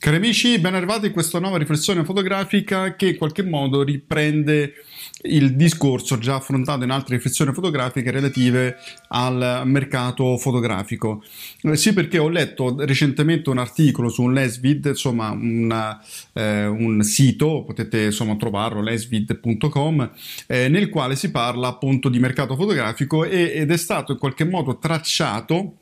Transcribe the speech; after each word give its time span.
Cari 0.00 0.14
amici, 0.14 0.60
ben 0.60 0.76
arrivati 0.76 1.06
in 1.06 1.12
questa 1.12 1.40
nuova 1.40 1.58
riflessione 1.58 2.04
fotografica 2.04 2.94
che 2.94 3.08
in 3.08 3.16
qualche 3.16 3.42
modo 3.42 3.82
riprende 3.82 4.74
il 5.22 5.56
discorso 5.56 6.18
già 6.18 6.36
affrontato 6.36 6.84
in 6.84 6.90
altre 6.90 7.16
riflessioni 7.16 7.52
fotografiche 7.52 8.12
relative 8.12 8.76
al 9.08 9.62
mercato 9.64 10.36
fotografico. 10.36 11.24
Eh, 11.62 11.76
sì, 11.76 11.94
perché 11.94 12.18
ho 12.18 12.28
letto 12.28 12.76
recentemente 12.78 13.50
un 13.50 13.58
articolo 13.58 14.08
su 14.08 14.22
un 14.22 14.34
Lesvid, 14.34 14.84
insomma, 14.84 15.30
una, 15.30 16.00
eh, 16.32 16.66
un 16.66 17.02
sito, 17.02 17.64
potete 17.64 18.04
insomma 18.04 18.36
trovarlo, 18.36 18.80
lesvid.com, 18.80 20.12
eh, 20.46 20.68
nel 20.68 20.90
quale 20.90 21.16
si 21.16 21.32
parla 21.32 21.66
appunto 21.66 22.08
di 22.08 22.20
mercato 22.20 22.54
fotografico 22.54 23.24
ed 23.24 23.68
è 23.68 23.76
stato 23.76 24.12
in 24.12 24.18
qualche 24.18 24.44
modo 24.44 24.78
tracciato 24.78 25.72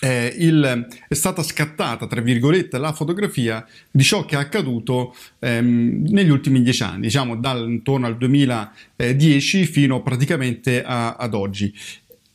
eh, 0.00 0.34
il, 0.38 0.86
è 1.08 1.14
stata 1.14 1.42
scattata, 1.42 2.06
tra 2.06 2.20
virgolette, 2.20 2.78
la 2.78 2.92
fotografia 2.92 3.66
di 3.90 4.02
ciò 4.02 4.24
che 4.24 4.36
è 4.36 4.38
accaduto 4.38 5.14
ehm, 5.40 6.06
negli 6.08 6.30
ultimi 6.30 6.62
dieci 6.62 6.82
anni, 6.82 7.02
diciamo 7.02 7.36
dal, 7.36 7.68
intorno 7.68 8.06
al 8.06 8.16
2010 8.16 9.66
fino 9.66 10.02
praticamente 10.02 10.82
a, 10.84 11.14
ad 11.14 11.34
oggi. 11.34 11.72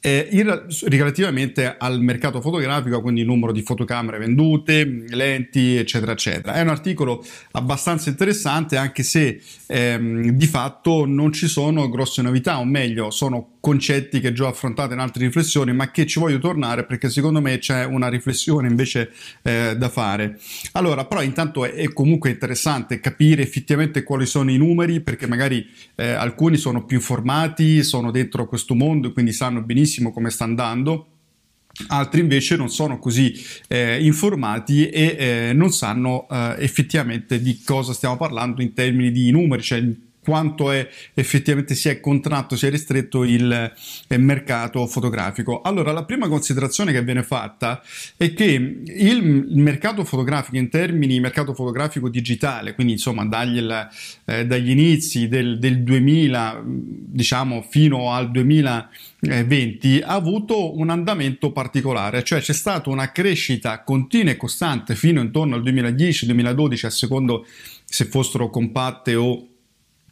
Eh, 0.06 0.28
in, 0.32 0.66
relativamente 0.88 1.78
al 1.78 2.02
mercato 2.02 2.42
fotografico, 2.42 3.00
quindi 3.00 3.22
il 3.22 3.28
numero 3.28 3.54
di 3.54 3.62
fotocamere 3.62 4.18
vendute, 4.18 5.06
lenti, 5.08 5.78
eccetera, 5.78 6.12
eccetera. 6.12 6.56
È 6.56 6.62
un 6.62 6.68
articolo 6.68 7.26
abbastanza 7.52 8.10
interessante, 8.10 8.76
anche 8.76 9.02
se 9.02 9.42
ehm, 9.66 10.32
di 10.32 10.48
fatto 10.48 11.06
non 11.06 11.32
ci 11.32 11.48
sono 11.48 11.88
grosse 11.88 12.22
novità, 12.22 12.60
o 12.60 12.66
meglio, 12.66 13.12
sono 13.12 13.53
concetti 13.64 14.20
che 14.20 14.34
già 14.34 14.44
ho 14.44 14.50
affrontato 14.50 14.92
in 14.92 15.00
altre 15.00 15.26
riflessioni, 15.26 15.72
ma 15.72 15.90
che 15.90 16.06
ci 16.06 16.20
voglio 16.20 16.38
tornare 16.38 16.84
perché 16.84 17.10
secondo 17.10 17.40
me 17.40 17.60
c'è 17.60 17.86
una 17.86 18.10
riflessione 18.10 18.68
invece 18.68 19.14
eh, 19.42 19.78
da 19.78 19.88
fare. 19.88 20.38
Allora, 20.74 21.06
però 21.06 21.22
intanto 21.22 21.64
è, 21.64 21.72
è, 21.72 21.94
comunque 21.94 22.30
interessante 22.30 23.00
capire 23.00 23.42
effettivamente 23.42 24.04
quali 24.04 24.26
sono 24.26 24.52
i 24.52 24.58
numeri, 24.58 25.00
perché 25.00 25.28
magari 25.28 25.66
eh, 25.96 26.12
alcuni 26.12 26.58
sono 26.58 26.84
più 26.84 26.98
informati, 26.98 27.84
sono 27.84 28.12
dentro 28.12 28.50
questo 28.50 28.76
mondo 28.76 29.08
e 29.08 29.14
quindi 29.14 29.32
sanno 29.32 29.62
benissimo 29.62 30.12
come 30.12 30.30
sta 30.30 30.44
andando 30.44 31.08
altri 31.88 32.20
invece 32.20 32.56
non 32.56 32.70
sono 32.70 33.00
così 33.00 33.34
eh, 33.68 34.04
informati 34.04 34.90
e 34.90 35.16
eh, 35.18 35.54
non 35.54 35.72
sanno 35.72 36.28
eh, 36.30 36.58
effettivamente 36.60 37.42
di 37.42 37.62
cosa 37.66 37.94
stiamo 37.94 38.16
parlando 38.16 38.62
in 38.62 38.74
termini 38.74 39.12
di 39.12 39.32
numeri, 39.32 39.64
cioè 39.64 39.84
quanto 40.24 40.72
è 40.72 40.90
effettivamente 41.14 41.76
si 41.76 41.90
è 41.90 42.00
contratto, 42.00 42.56
si 42.56 42.66
è 42.66 42.70
ristretto 42.70 43.24
il, 43.24 43.74
il, 44.08 44.20
mercato 44.20 44.88
fotografico. 44.88 45.62
Allora, 45.62 45.92
la 45.92 46.06
prima 46.06 46.28
considerazione 46.28 46.92
che 46.92 47.04
viene 47.04 47.24
fatta 47.24 47.82
è 48.16 48.34
che 48.34 48.46
il, 48.46 48.88
il 48.88 49.58
mercato 49.58 50.04
fotografico 50.06 50.58
in 50.58 50.70
termini 50.70 51.20
mercato 51.20 51.54
fotografico 51.54 52.10
digitale, 52.10 52.74
quindi 52.74 52.94
insomma 52.94 53.26
dagli, 53.26 53.60
eh, 54.26 54.46
dagli 54.46 54.70
inizi 54.70 55.28
del, 55.28 55.60
del 55.60 55.84
2000, 55.84 56.64
diciamo 56.66 57.66
fino 57.70 58.12
al 58.14 58.32
2020, 58.32 60.02
ha 60.02 60.14
avuto 60.14 60.78
un 60.78 60.90
andamento 60.90 61.52
particolare, 61.52 62.24
cioè 62.24 62.40
c'è 62.40 62.54
stata 62.54 62.90
una 62.90 63.12
crescita 63.12 63.84
continua 63.84 64.32
e 64.32 64.38
costante 64.38 64.96
fino 64.96 65.22
intorno 65.22 65.56
al 65.56 65.64
2010-2012, 65.64 66.86
a 66.86 66.90
secondo 66.90 67.46
se 67.86 68.06
fossero 68.06 68.50
compatte 68.50 69.16
o 69.16 69.48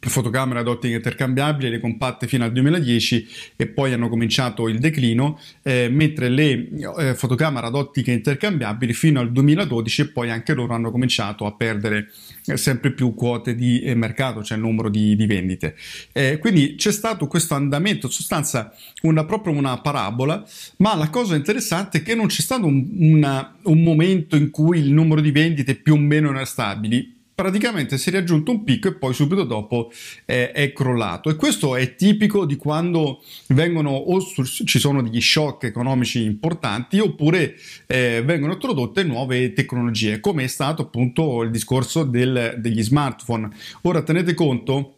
fotocamere 0.08 0.60
ad 0.60 0.68
ottica 0.68 0.94
intercambiabile, 0.94 1.70
le 1.70 1.80
compatte 1.80 2.26
fino 2.26 2.44
al 2.44 2.52
2010 2.52 3.28
e 3.56 3.66
poi 3.68 3.92
hanno 3.92 4.08
cominciato 4.08 4.68
il 4.68 4.78
declino, 4.78 5.38
eh, 5.62 5.88
mentre 5.90 6.28
le 6.28 6.68
eh, 6.98 7.14
fotocamere 7.14 7.66
ad 7.66 7.74
ottica 7.74 8.10
intercambiabili 8.10 8.92
fino 8.92 9.20
al 9.20 9.30
2012 9.30 10.00
e 10.00 10.08
poi 10.08 10.30
anche 10.30 10.54
loro 10.54 10.74
hanno 10.74 10.90
cominciato 10.90 11.46
a 11.46 11.52
perdere 11.52 12.10
eh, 12.46 12.56
sempre 12.56 12.92
più 12.92 13.14
quote 13.14 13.54
di 13.54 13.80
eh, 13.80 13.94
mercato, 13.94 14.42
cioè 14.42 14.58
numero 14.58 14.88
di, 14.88 15.14
di 15.14 15.26
vendite. 15.26 15.76
Eh, 16.12 16.38
quindi 16.38 16.74
c'è 16.74 16.92
stato 16.92 17.26
questo 17.26 17.54
andamento, 17.54 18.06
in 18.06 18.12
sostanza 18.12 18.74
una, 19.02 19.24
proprio 19.24 19.54
una 19.54 19.80
parabola, 19.80 20.44
ma 20.78 20.96
la 20.96 21.10
cosa 21.10 21.36
interessante 21.36 21.98
è 21.98 22.02
che 22.02 22.14
non 22.14 22.26
c'è 22.26 22.40
stato 22.40 22.66
un, 22.66 22.88
una, 22.98 23.54
un 23.62 23.82
momento 23.82 24.36
in 24.36 24.50
cui 24.50 24.78
il 24.78 24.92
numero 24.92 25.20
di 25.20 25.30
vendite 25.30 25.76
più 25.76 25.94
o 25.94 25.98
meno 25.98 26.30
era 26.30 26.44
stabili, 26.44 27.20
praticamente 27.34 27.98
si 27.98 28.10
è 28.10 28.12
raggiunto 28.12 28.50
un 28.50 28.64
picco 28.64 28.88
e 28.88 28.94
poi 28.94 29.14
subito 29.14 29.44
dopo 29.44 29.90
eh, 30.24 30.52
è 30.52 30.72
crollato. 30.72 31.30
E 31.30 31.36
questo 31.36 31.76
è 31.76 31.94
tipico 31.94 32.44
di 32.44 32.56
quando 32.56 33.22
vengono 33.48 33.90
o 33.90 34.20
ci 34.20 34.78
sono 34.78 35.02
degli 35.02 35.20
shock 35.20 35.64
economici 35.64 36.22
importanti 36.22 36.98
oppure 36.98 37.56
eh, 37.86 38.22
vengono 38.24 38.52
introdotte 38.52 39.02
nuove 39.02 39.52
tecnologie 39.52 40.20
come 40.20 40.44
è 40.44 40.46
stato 40.46 40.82
appunto 40.82 41.42
il 41.42 41.50
discorso 41.50 42.04
del, 42.04 42.56
degli 42.58 42.82
smartphone. 42.82 43.50
Ora 43.82 44.02
tenete 44.02 44.34
conto 44.34 44.96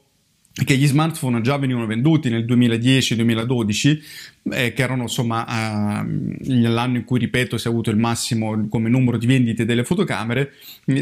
che 0.62 0.76
gli 0.76 0.86
smartphone 0.86 1.40
già 1.40 1.56
venivano 1.56 1.86
venduti 1.86 2.30
nel 2.30 2.44
2010-2012, 2.44 4.02
eh, 4.52 4.72
che 4.72 4.82
erano 4.82 5.02
insomma 5.02 5.44
eh, 5.48 6.68
l'anno 6.68 6.98
in 6.98 7.04
cui, 7.04 7.18
ripeto, 7.18 7.58
si 7.58 7.66
è 7.66 7.70
avuto 7.70 7.90
il 7.90 7.96
massimo 7.96 8.68
come 8.68 8.88
numero 8.88 9.18
di 9.18 9.26
vendite 9.26 9.64
delle 9.64 9.82
fotocamere, 9.82 10.52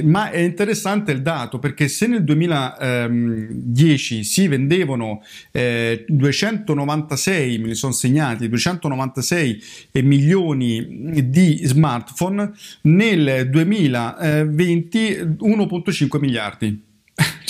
ma 0.05 0.31
è 0.31 0.39
interessante 0.39 1.13
il 1.13 1.21
dato 1.21 1.59
perché 1.59 1.89
se 1.89 2.07
nel 2.07 2.25
2010 2.25 4.25
si 4.25 4.49
vendevano 4.49 5.23
eh, 5.51 6.07
296, 6.09 7.59
me 7.59 7.67
li 7.67 7.75
sono 7.75 7.93
segnati, 7.93 8.49
296 8.49 9.63
milioni 10.03 11.29
di 11.29 11.61
smartphone, 11.65 12.53
nel 12.83 13.51
2020 13.51 15.37
1.5 15.41 16.19
miliardi 16.19 16.91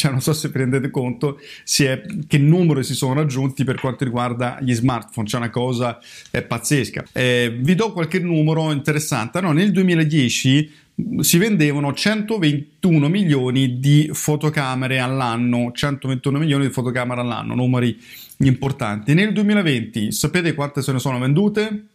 cioè 0.03 0.11
non 0.11 0.21
so 0.21 0.33
se 0.33 0.51
prendete 0.51 0.91
conto 0.91 1.39
è, 1.79 2.03
che 2.27 2.39
numeri 2.39 2.83
si 2.83 2.93
sono 2.93 3.15
raggiunti 3.15 3.63
per 3.63 3.79
quanto 3.79 4.03
riguarda 4.03 4.59
gli 4.61 4.75
smartphone, 4.75 5.29
c'è 5.29 5.37
una 5.37 5.51
cosa 5.51 6.01
eh, 6.33 6.43
pazzesca. 6.43 7.05
Eh, 7.13 7.57
vi 7.61 7.77
do 7.77 7.93
qualche 7.93 8.19
numero 8.19 8.73
interessante. 8.73 9.41
No, 9.41 9.53
nel 9.53 9.71
2010 9.71 10.73
si 11.21 11.39
vendevano 11.39 11.95
121 11.95 13.09
milioni 13.09 13.79
di 13.79 14.11
fotocamere 14.13 14.99
all'anno, 14.99 15.71
121 15.73 16.39
milioni 16.39 16.67
di 16.67 16.73
fotocamere 16.73 17.21
all'anno, 17.21 17.55
numeri 17.55 17.97
importanti. 18.39 19.15
Nel 19.15 19.33
2020 19.33 20.11
sapete 20.11 20.53
quante 20.55 20.83
se 20.83 20.91
ne 20.91 20.99
sono 20.99 21.21
vendute? 21.21 21.87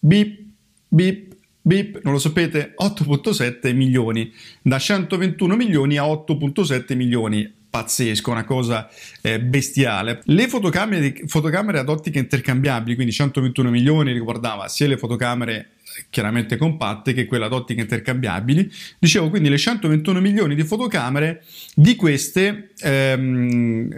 Bip, 0.00 0.40
bip, 0.88 1.33
Bip, 1.66 2.00
non 2.02 2.12
lo 2.12 2.18
sapete? 2.18 2.74
8.7 2.78 3.74
milioni, 3.74 4.30
da 4.60 4.78
121 4.78 5.56
milioni 5.56 5.96
a 5.96 6.04
8.7 6.04 6.94
milioni. 6.94 7.50
Pazzesco, 7.74 8.30
una 8.30 8.44
cosa 8.44 8.88
eh, 9.20 9.40
bestiale. 9.40 10.20
Le 10.26 10.46
fotocamere, 10.46 11.24
fotocamere 11.26 11.80
ad 11.80 11.88
ottica 11.88 12.20
intercambiabili, 12.20 12.94
quindi 12.94 13.12
121 13.12 13.68
milioni, 13.68 14.12
riguardava 14.12 14.68
sia 14.68 14.86
le 14.86 14.96
fotocamere 14.96 15.70
chiaramente 16.08 16.56
compatte 16.56 17.12
che 17.12 17.26
quelle 17.26 17.46
ad 17.46 17.52
ottica 17.52 17.80
intercambiabili. 17.80 18.70
Dicevo 18.96 19.28
quindi 19.28 19.48
le 19.48 19.58
121 19.58 20.20
milioni 20.20 20.54
di 20.54 20.62
fotocamere, 20.62 21.42
di 21.74 21.96
queste 21.96 22.70
ehm, 22.78 23.88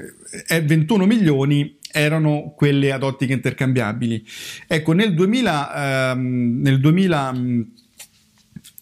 21 0.65 1.05
milioni 1.05 1.77
erano 1.93 2.55
quelle 2.57 2.93
ad 2.93 3.03
ottica 3.03 3.35
intercambiabili. 3.35 4.27
Ecco, 4.67 4.93
nel 4.93 5.13
2000, 5.13 6.13
ehm, 6.13 6.61
nel 6.63 6.81
2000 6.81 7.35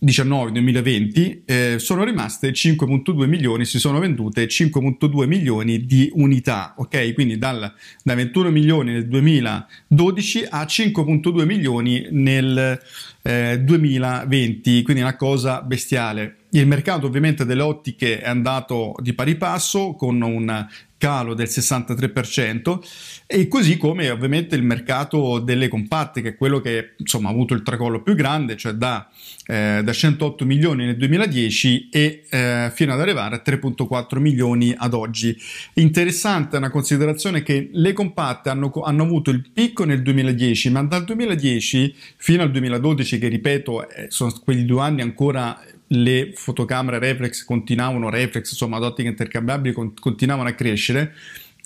2019-2020 0.02 1.42
eh, 1.44 1.78
sono 1.78 2.04
rimaste 2.04 2.50
5.2 2.50 3.26
milioni, 3.26 3.64
si 3.64 3.78
sono 3.78 3.98
vendute 3.98 4.46
5.2 4.46 5.26
milioni 5.26 5.86
di 5.86 6.10
unità, 6.14 6.74
ok? 6.76 7.14
Quindi 7.14 7.38
dal, 7.38 7.72
da 8.02 8.14
21 8.14 8.50
milioni 8.50 8.92
nel 8.92 9.08
2012 9.08 10.46
a 10.48 10.64
5.2 10.64 11.44
milioni 11.44 12.06
nel 12.10 12.80
eh, 13.22 13.60
2020, 13.60 14.82
quindi 14.82 15.02
una 15.02 15.16
cosa 15.16 15.62
bestiale. 15.62 16.36
Il 16.50 16.66
mercato 16.66 17.06
ovviamente 17.06 17.44
delle 17.44 17.62
ottiche 17.62 18.20
è 18.20 18.28
andato 18.28 18.94
di 19.00 19.12
pari 19.12 19.36
passo 19.36 19.94
con 19.94 20.20
un 20.22 20.66
calo 21.04 21.34
del 21.34 21.48
63% 21.48 22.78
e 23.26 23.46
così 23.46 23.76
come 23.76 24.08
ovviamente 24.08 24.56
il 24.56 24.62
mercato 24.62 25.38
delle 25.38 25.68
compatte 25.68 26.22
che 26.22 26.30
è 26.30 26.34
quello 26.34 26.60
che 26.60 26.94
insomma 26.96 27.28
ha 27.28 27.32
avuto 27.32 27.52
il 27.52 27.62
tracollo 27.62 28.00
più 28.00 28.14
grande, 28.14 28.56
cioè 28.56 28.72
da, 28.72 29.10
eh, 29.46 29.82
da 29.84 29.92
108 29.92 30.46
milioni 30.46 30.86
nel 30.86 30.96
2010 30.96 31.90
e 31.90 32.24
eh, 32.30 32.72
fino 32.72 32.94
ad 32.94 33.00
arrivare 33.00 33.36
a 33.36 33.42
3.4 33.44 34.18
milioni 34.18 34.74
ad 34.74 34.94
oggi. 34.94 35.36
Interessante 35.74 36.56
una 36.56 36.70
considerazione 36.70 37.42
che 37.42 37.68
le 37.70 37.92
compatte 37.92 38.48
hanno, 38.48 38.70
hanno 38.70 39.02
avuto 39.02 39.28
il 39.30 39.46
picco 39.52 39.84
nel 39.84 40.00
2010, 40.00 40.70
ma 40.70 40.82
dal 40.84 41.04
2010 41.04 41.94
fino 42.16 42.42
al 42.42 42.50
2012, 42.50 43.18
che 43.18 43.28
ripeto 43.28 43.90
eh, 43.90 44.06
sono 44.08 44.32
quegli 44.42 44.62
due 44.62 44.80
anni 44.80 45.02
ancora 45.02 45.60
le 45.88 46.32
fotocamere 46.34 46.98
reflex 46.98 47.44
continuavano, 47.44 48.10
reflex 48.10 48.50
insomma 48.50 48.76
ad 48.76 48.84
ottica 48.84 49.08
intercambiabili 49.08 49.74
continuavano 50.00 50.48
a 50.48 50.52
crescere 50.52 51.14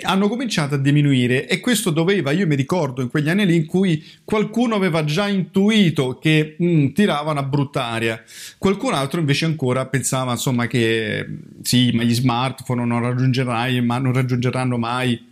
hanno 0.03 0.29
cominciato 0.29 0.75
a 0.75 0.79
diminuire. 0.79 1.49
E 1.49 1.61
questo 1.61 1.91
doveva, 1.91 2.31
io 2.31 2.47
mi 2.47 2.55
ricordo 2.55 3.03
in 3.03 3.09
quegli 3.09 3.29
anni 3.29 3.47
lì 3.47 3.57
in 3.57 3.67
cui 3.67 4.05
qualcuno 4.25 4.75
aveva 4.75 5.05
già 5.05 5.29
intuito 5.29 6.19
che 6.21 6.57
mm, 6.63 6.89
tirava 6.89 7.33
una 7.33 7.43
brutta 7.43 7.87
aria, 7.87 8.23
qualcun 8.59 8.95
altro 8.95 9.21
invece 9.21 9.45
ancora 9.47 9.87
pensava 9.87 10.33
insomma 10.33 10.67
che 10.67 11.27
sì, 11.63 11.91
ma 11.93 12.03
gli 12.03 12.15
smartphone 12.15 12.85
non, 12.85 13.01
non 13.01 14.13
raggiungeranno 14.13 14.79
mai 14.79 15.27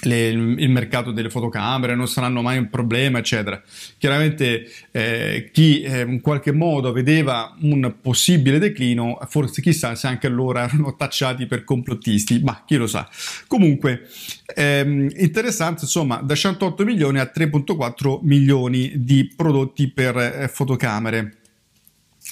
le, 0.00 0.28
il 0.28 0.70
mercato 0.70 1.10
delle 1.12 1.30
fotocamere 1.30 1.94
non 1.94 2.08
saranno 2.08 2.42
mai 2.42 2.58
un 2.58 2.68
problema, 2.68 3.18
eccetera. 3.18 3.60
Chiaramente 3.98 4.70
eh, 4.90 5.50
chi 5.52 5.82
eh, 5.82 6.02
in 6.02 6.20
qualche 6.20 6.52
modo 6.52 6.92
vedeva 6.92 7.54
un 7.60 7.94
possibile 8.00 8.58
declino, 8.58 9.18
forse 9.28 9.62
chissà 9.62 9.94
se 9.94 10.06
anche 10.06 10.28
loro 10.28 10.58
erano 10.60 10.96
tacciati 10.96 11.46
per 11.46 11.64
complottisti, 11.64 12.40
ma 12.42 12.62
chi 12.66 12.76
lo 12.76 12.86
sa. 12.86 13.08
Comunque, 13.46 14.08
ehm, 14.54 15.10
interessante, 15.16 15.82
insomma, 15.82 16.16
da 16.16 16.34
108 16.34 16.84
milioni 16.84 17.18
a 17.18 17.30
3.4 17.34 18.20
milioni 18.22 18.92
di 18.96 19.32
prodotti 19.34 19.90
per 19.90 20.16
eh, 20.16 20.48
fotocamere. 20.48 21.36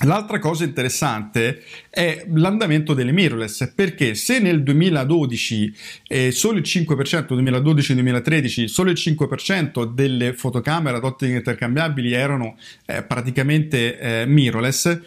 L'altra 0.04 0.38
cosa 0.38 0.64
interessante 0.64 1.62
è 1.90 2.24
l'andamento 2.32 2.94
delle 2.94 3.12
mirrorless, 3.12 3.72
perché 3.74 4.14
se 4.14 4.38
nel 4.38 4.62
2012 4.62 5.74
eh, 6.06 6.30
solo 6.30 6.58
il 6.58 6.64
5%, 6.64 7.34
2012-2013, 7.34 8.64
solo 8.64 8.90
il 8.90 8.96
5% 8.96 9.84
delle 9.92 10.32
fotocamere 10.32 10.96
ad 10.96 11.04
ottiche 11.04 11.32
intercambiabili 11.32 12.12
erano 12.12 12.56
eh, 12.86 13.02
praticamente 13.02 13.98
eh, 13.98 14.26
mirrorless, 14.26 15.00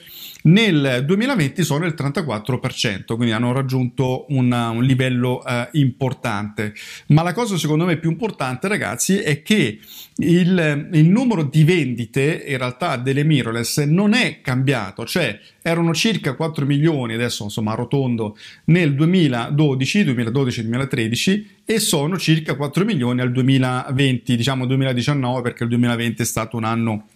nel 0.43 1.03
2020 1.05 1.63
sono 1.63 1.85
il 1.85 1.93
34%, 1.97 3.15
quindi 3.15 3.31
hanno 3.31 3.51
raggiunto 3.53 4.25
una, 4.29 4.69
un 4.69 4.83
livello 4.83 5.45
eh, 5.45 5.69
importante. 5.73 6.73
Ma 7.07 7.21
la 7.21 7.33
cosa 7.33 7.57
secondo 7.57 7.85
me 7.85 7.97
più 7.97 8.09
importante, 8.09 8.67
ragazzi, 8.67 9.17
è 9.19 9.41
che 9.41 9.79
il, 10.17 10.89
il, 10.91 11.09
numero 11.09 11.43
di 11.43 11.63
vendite 11.63 12.43
in 12.47 12.57
realtà 12.57 12.97
delle 12.97 13.23
mirrorless 13.23 13.83
non 13.83 14.13
è 14.13 14.41
cambiato, 14.41 15.05
cioè 15.05 15.39
erano 15.61 15.93
circa 15.93 16.35
4 16.35 16.65
milioni, 16.65 17.13
adesso 17.13 17.43
insomma 17.43 17.71
arrotondo, 17.71 18.37
nel 18.65 18.95
2012, 18.95 20.03
2012-2013 20.03 21.45
e 21.65 21.79
sono 21.79 22.17
circa 22.17 22.55
4 22.55 22.83
milioni 22.83 23.21
al 23.21 23.31
2020, 23.31 24.35
diciamo 24.35 24.65
2019 24.65 25.41
perché 25.41 25.63
il 25.63 25.69
2020 25.69 26.21
è 26.21 26.25
stato 26.25 26.57
un 26.57 26.65
anno 26.65 27.07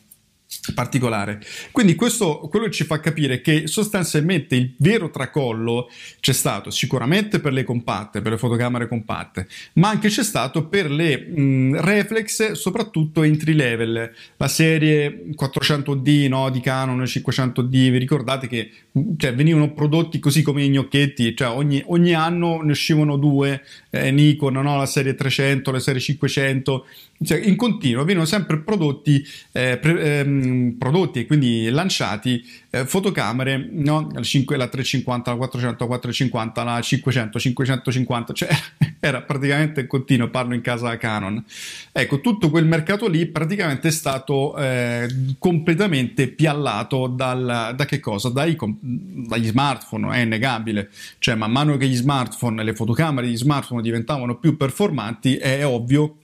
particolare. 0.74 1.42
Quindi 1.72 1.96
questo 1.96 2.40
quello 2.50 2.70
ci 2.70 2.84
fa 2.84 3.00
capire 3.00 3.42
che 3.42 3.68
sostanzialmente 3.68 4.56
il 4.56 4.74
vero 4.78 5.10
tracollo 5.10 5.90
c'è 6.20 6.34
stato 6.34 6.70
sicuramente 6.70 7.40
per 7.40 7.54
le 7.54 7.64
compatte, 7.64 8.22
per 8.22 8.34
le 8.34 8.38
fotocamere 8.38 8.88
compatte, 8.88 9.48
ma 9.74 9.90
anche 9.90 10.10
c'è 10.10 10.24
stato 10.24 10.68
per 10.68 10.90
le 10.90 11.18
mh, 11.18 11.82
reflex, 11.82 12.52
soprattutto 12.52 13.24
entry 13.24 13.54
level, 13.54 14.12
la 14.38 14.48
serie 14.48 15.26
400D 15.38 16.28
no, 16.28 16.50
di 16.50 16.62
Canon 16.62 17.02
500D, 17.02 17.70
vi 17.70 17.98
ricordate 17.98 18.48
che 18.48 18.72
cioè, 19.18 19.34
venivano 19.34 19.74
prodotti 19.74 20.20
così 20.20 20.42
come 20.42 20.64
i 20.64 20.70
gnocchetti, 20.70 21.36
cioè 21.36 21.50
ogni, 21.50 21.82
ogni 21.88 22.14
anno 22.14 22.62
ne 22.62 22.72
uscivano 22.72 23.18
due, 23.18 23.64
eh, 23.90 24.12
Nikon, 24.12 24.54
no, 24.54 24.78
la 24.78 24.86
serie 24.86 25.16
300, 25.16 25.72
la 25.72 25.80
serie 25.80 26.02
500, 26.02 26.86
cioè, 27.24 27.40
in 27.40 27.56
continuo 27.56 28.04
venivano 28.04 28.28
sempre 28.28 28.60
prodotti, 28.60 29.26
eh, 29.52 29.78
pre, 29.78 30.20
ehm, 30.20 30.47
prodotti 30.78 31.20
e 31.20 31.26
quindi 31.26 31.70
lanciati 31.70 32.44
eh, 32.70 32.86
fotocamere, 32.86 33.70
no? 33.72 34.10
la, 34.14 34.22
5, 34.22 34.58
la 34.58 34.68
350, 34.68 35.32
la 35.32 35.38
400, 35.38 35.84
la 35.84 35.88
450, 35.90 36.64
la 36.64 36.82
500, 36.82 37.40
550, 37.40 38.34
cioè 38.34 38.50
era 39.00 39.22
praticamente 39.22 39.82
in 39.82 39.88
continuo, 39.88 40.30
parlo 40.30 40.54
in 40.54 40.62
casa 40.62 40.98
Canon. 40.98 41.44
Ecco, 41.92 42.22
tutto 42.22 42.50
quel 42.50 42.66
mercato 42.66 43.08
lì 43.08 43.26
praticamente 43.26 43.88
è 43.88 43.92
stato 43.92 44.58
eh, 44.58 45.08
completamente 45.40 46.28
piallato 46.28 47.08
dal, 47.08 47.74
da 47.76 47.86
che 47.86 48.00
cosa? 48.00 48.30
Dai, 48.30 48.56
dagli 48.82 49.48
smartphone, 49.48 50.16
è 50.16 50.20
innegabile. 50.20 50.90
Cioè, 51.20 51.36
man 51.36 51.52
mano 51.52 51.78
che 51.78 51.88
gli 51.88 51.96
smartphone, 51.96 52.64
le 52.64 52.74
fotocamere 52.74 53.28
degli 53.28 53.38
smartphone 53.38 53.82
diventavano 53.82 54.38
più 54.38 54.58
performanti, 54.58 55.38
è 55.38 55.66
ovvio 55.66 56.16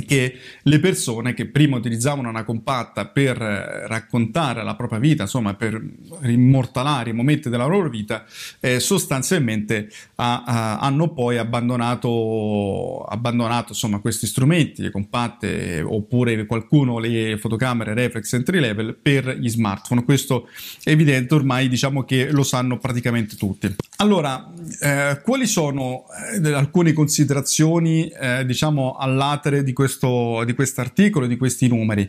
che 0.00 0.38
le 0.62 0.80
persone 0.80 1.34
che 1.34 1.46
prima 1.46 1.76
utilizzavano 1.76 2.28
una 2.28 2.44
compatta 2.44 3.06
per 3.06 3.40
eh, 3.40 3.86
raccontare 3.86 4.62
la 4.62 4.74
propria 4.74 4.98
vita, 4.98 5.22
insomma 5.22 5.54
per 5.54 5.80
immortalare 6.22 7.10
i 7.10 7.14
momenti 7.14 7.48
della 7.48 7.66
loro 7.66 7.88
vita, 7.88 8.24
eh, 8.60 8.80
sostanzialmente 8.80 9.90
ha, 10.16 10.42
ha, 10.44 10.78
hanno 10.78 11.12
poi 11.12 11.38
abbandonato, 11.38 13.04
abbandonato 13.04 13.72
insomma, 13.72 13.98
questi 14.00 14.26
strumenti, 14.26 14.82
le 14.82 14.90
compatte 14.90 15.82
oppure 15.82 16.46
qualcuno 16.46 16.98
le 16.98 17.36
fotocamere 17.38 17.94
reflex 17.94 18.32
entry 18.32 18.60
level 18.60 18.96
per 19.00 19.36
gli 19.38 19.48
smartphone. 19.48 20.04
Questo 20.04 20.48
è 20.82 20.90
evidente, 20.90 21.34
ormai 21.34 21.68
diciamo 21.68 22.04
che 22.04 22.30
lo 22.30 22.42
sanno 22.42 22.78
praticamente 22.78 23.36
tutti. 23.36 23.74
Allora, 23.96 24.50
eh, 24.80 25.20
quali 25.22 25.46
sono 25.46 26.04
eh, 26.42 26.52
alcune 26.52 26.92
considerazioni 26.92 28.08
eh, 28.08 28.44
diciamo 28.44 28.96
all'atere 28.96 29.62
di 29.62 29.72
questo 29.72 30.80
articolo, 30.80 31.26
di 31.26 31.36
questi 31.36 31.68
numeri? 31.68 32.08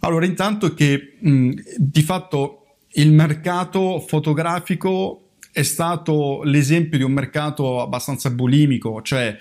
Allora, 0.00 0.26
intanto 0.26 0.74
che 0.74 1.16
mh, 1.18 1.52
di 1.76 2.02
fatto 2.02 2.76
il 2.92 3.12
mercato 3.12 4.00
fotografico 4.06 5.20
è 5.50 5.62
stato 5.62 6.42
l'esempio 6.42 6.98
di 6.98 7.04
un 7.04 7.12
mercato 7.12 7.80
abbastanza 7.80 8.30
bulimico, 8.30 9.00
cioè 9.02 9.36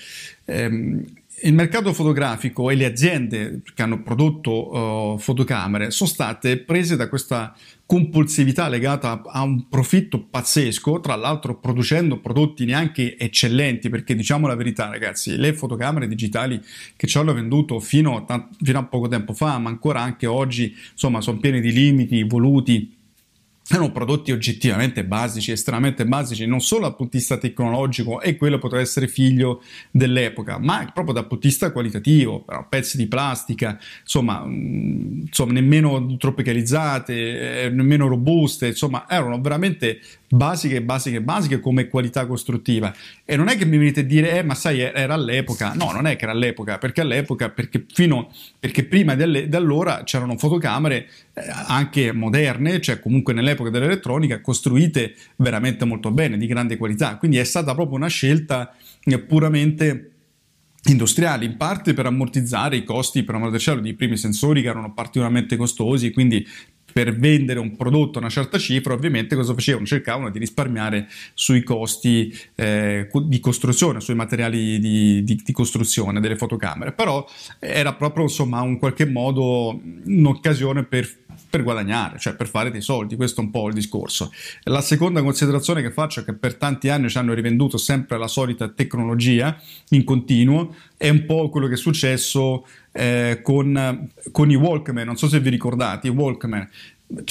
ehm, 0.45 1.03
il 1.43 1.53
mercato 1.53 1.91
fotografico 1.93 2.69
e 2.69 2.75
le 2.75 2.85
aziende 2.85 3.61
che 3.73 3.81
hanno 3.81 4.01
prodotto 4.01 5.13
uh, 5.13 5.17
fotocamere 5.17 5.91
sono 5.91 6.09
state 6.09 6.57
prese 6.57 6.95
da 6.95 7.09
questa 7.09 7.53
compulsività 7.85 8.69
legata 8.69 9.21
a 9.25 9.43
un 9.43 9.67
profitto 9.67 10.19
pazzesco, 10.21 11.01
tra 11.01 11.15
l'altro 11.15 11.59
producendo 11.59 12.19
prodotti 12.19 12.65
neanche 12.65 13.17
eccellenti, 13.17 13.89
perché 13.89 14.15
diciamo 14.15 14.47
la 14.47 14.55
verità 14.55 14.87
ragazzi, 14.87 15.35
le 15.35 15.53
fotocamere 15.53 16.07
digitali 16.07 16.61
che 16.95 17.07
ci 17.07 17.17
hanno 17.17 17.33
venduto 17.33 17.79
fino 17.79 18.25
a, 18.25 18.49
fino 18.61 18.79
a 18.79 18.83
poco 18.83 19.07
tempo 19.09 19.33
fa, 19.33 19.57
ma 19.57 19.69
ancora 19.69 20.01
anche 20.01 20.25
oggi, 20.25 20.73
insomma, 20.91 21.21
sono 21.21 21.39
piene 21.39 21.59
di 21.59 21.71
limiti 21.71 22.23
voluti 22.23 23.01
erano 23.69 23.91
prodotti 23.91 24.31
oggettivamente 24.31 25.05
basici, 25.05 25.51
estremamente 25.51 26.05
basici, 26.05 26.45
non 26.45 26.61
solo 26.61 26.81
dal 26.81 26.95
punto 26.95 27.13
di 27.13 27.17
vista 27.19 27.37
tecnologico, 27.37 28.21
e 28.21 28.35
quello 28.35 28.57
poteva 28.57 28.81
essere 28.81 29.07
figlio 29.07 29.61
dell'epoca, 29.89 30.57
ma 30.59 30.89
proprio 30.93 31.13
dal 31.13 31.27
punto 31.27 31.43
di 31.43 31.47
vista 31.47 31.71
qualitativo, 31.71 32.41
però 32.41 32.65
pezzi 32.67 32.97
di 32.97 33.07
plastica, 33.07 33.79
insomma, 34.01 34.43
mm, 34.45 35.21
insomma 35.27 35.53
nemmeno 35.53 36.17
tropicalizzate, 36.17 37.63
eh, 37.63 37.69
nemmeno 37.69 38.07
robuste, 38.07 38.67
insomma, 38.67 39.05
erano 39.09 39.39
veramente 39.39 39.99
basiche, 40.33 40.81
basiche, 40.81 41.21
basiche 41.21 41.59
come 41.59 41.87
qualità 41.87 42.25
costruttiva. 42.25 42.93
E 43.23 43.35
non 43.35 43.49
è 43.49 43.55
che 43.55 43.65
mi 43.65 43.77
venite 43.77 43.99
a 43.99 44.03
dire, 44.03 44.37
eh, 44.37 44.43
ma 44.43 44.55
sai, 44.55 44.79
era 44.79 45.13
all'epoca. 45.13 45.73
No, 45.73 45.91
non 45.91 46.07
è 46.07 46.15
che 46.15 46.23
era 46.23 46.33
all'epoca, 46.33 46.79
perché 46.79 47.01
all'epoca, 47.01 47.49
perché, 47.49 47.85
fino, 47.93 48.31
perché 48.59 48.83
prima 48.83 49.13
di 49.15 49.55
allora 49.55 50.03
c'erano 50.03 50.35
fotocamere 50.37 51.07
eh, 51.33 51.43
anche 51.67 52.11
moderne, 52.11 52.81
cioè 52.81 52.99
comunque 52.99 53.33
nell'epoca 53.33 53.69
dell'elettronica, 53.69 54.41
costruite 54.41 55.15
veramente 55.35 55.85
molto 55.85 56.09
bene, 56.09 56.37
di 56.37 56.47
grande 56.47 56.77
qualità. 56.77 57.17
Quindi 57.17 57.37
è 57.37 57.43
stata 57.43 57.73
proprio 57.75 57.97
una 57.97 58.07
scelta 58.07 58.75
eh, 59.03 59.19
puramente 59.19 60.09
industriali, 60.85 61.45
in 61.45 61.55
parte 61.55 61.93
per 61.93 62.07
ammortizzare 62.07 62.75
i 62.75 62.83
costi 62.83 63.23
per 63.23 63.55
cielo 63.57 63.79
di 63.79 63.93
primi 63.93 64.17
sensori 64.17 64.61
che 64.61 64.67
erano 64.67 64.93
particolarmente 64.93 65.55
costosi, 65.55 66.11
quindi 66.11 66.45
per 66.93 67.17
vendere 67.17 67.59
un 67.59 67.75
prodotto 67.75 68.19
a 68.19 68.21
una 68.21 68.29
certa 68.29 68.57
cifra, 68.57 68.93
ovviamente 68.93 69.35
cosa 69.35 69.53
facevano? 69.53 69.85
Cercavano 69.85 70.29
di 70.29 70.39
risparmiare 70.39 71.07
sui 71.33 71.63
costi 71.63 72.33
eh, 72.55 73.09
di 73.23 73.39
costruzione, 73.39 73.99
sui 73.99 74.15
materiali 74.15 74.79
di, 74.79 75.23
di, 75.23 75.41
di, 75.43 75.51
costruzione 75.51 76.19
delle 76.19 76.37
fotocamere, 76.37 76.93
però 76.93 77.25
era 77.59 77.93
proprio 77.93 78.23
insomma 78.23 78.63
in 78.63 78.77
qualche 78.77 79.05
modo 79.05 79.81
un'occasione 80.05 80.83
per 80.83 81.22
per 81.49 81.63
guadagnare, 81.63 82.19
cioè 82.19 82.35
per 82.35 82.47
fare 82.47 82.71
dei 82.71 82.81
soldi, 82.81 83.15
questo 83.15 83.41
è 83.41 83.43
un 83.43 83.51
po' 83.51 83.67
il 83.67 83.73
discorso. 83.73 84.31
La 84.63 84.81
seconda 84.81 85.21
considerazione 85.21 85.81
che 85.81 85.91
faccio 85.91 86.21
è 86.21 86.23
che 86.23 86.33
per 86.33 86.55
tanti 86.55 86.89
anni 86.89 87.09
ci 87.09 87.17
hanno 87.17 87.33
rivenduto 87.33 87.77
sempre 87.77 88.17
la 88.17 88.27
solita 88.27 88.67
tecnologia 88.69 89.57
in 89.89 90.03
continuo, 90.03 90.75
è 90.97 91.09
un 91.09 91.25
po' 91.25 91.49
quello 91.49 91.67
che 91.67 91.73
è 91.73 91.77
successo 91.77 92.65
eh, 92.91 93.39
con, 93.41 94.09
con, 94.31 94.51
i 94.51 94.55
Walkman, 94.55 95.05
non 95.05 95.17
so 95.17 95.27
se 95.27 95.39
vi 95.39 95.49
ricordate, 95.49 96.07
i 96.07 96.11
Walkman 96.11 96.69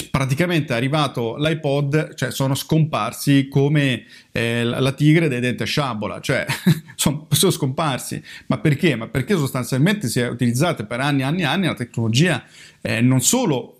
praticamente 0.09 0.73
è 0.73 0.77
arrivato 0.77 1.35
l'iPod, 1.37 2.13
cioè 2.13 2.31
sono 2.31 2.55
scomparsi 2.55 3.47
come 3.49 4.05
eh, 4.31 4.63
la 4.63 4.91
tigre 4.93 5.27
dei 5.27 5.39
denti 5.39 5.63
a 5.63 5.65
sciabola, 5.65 6.19
cioè 6.21 6.45
sono, 6.95 7.27
sono, 7.29 7.51
scomparsi. 7.51 8.21
Ma 8.47 8.59
perché? 8.59 8.95
Ma 8.95 9.07
perché 9.07 9.35
sostanzialmente 9.35 10.07
si 10.07 10.19
è 10.19 10.29
utilizzata 10.29 10.85
per 10.85 11.01
anni 11.01 11.21
e 11.21 11.23
anni 11.25 11.41
e 11.41 11.45
anni 11.45 11.65
la 11.65 11.73
tecnologia 11.73 12.43
eh, 12.81 13.01
non 13.01 13.21
solo 13.21 13.79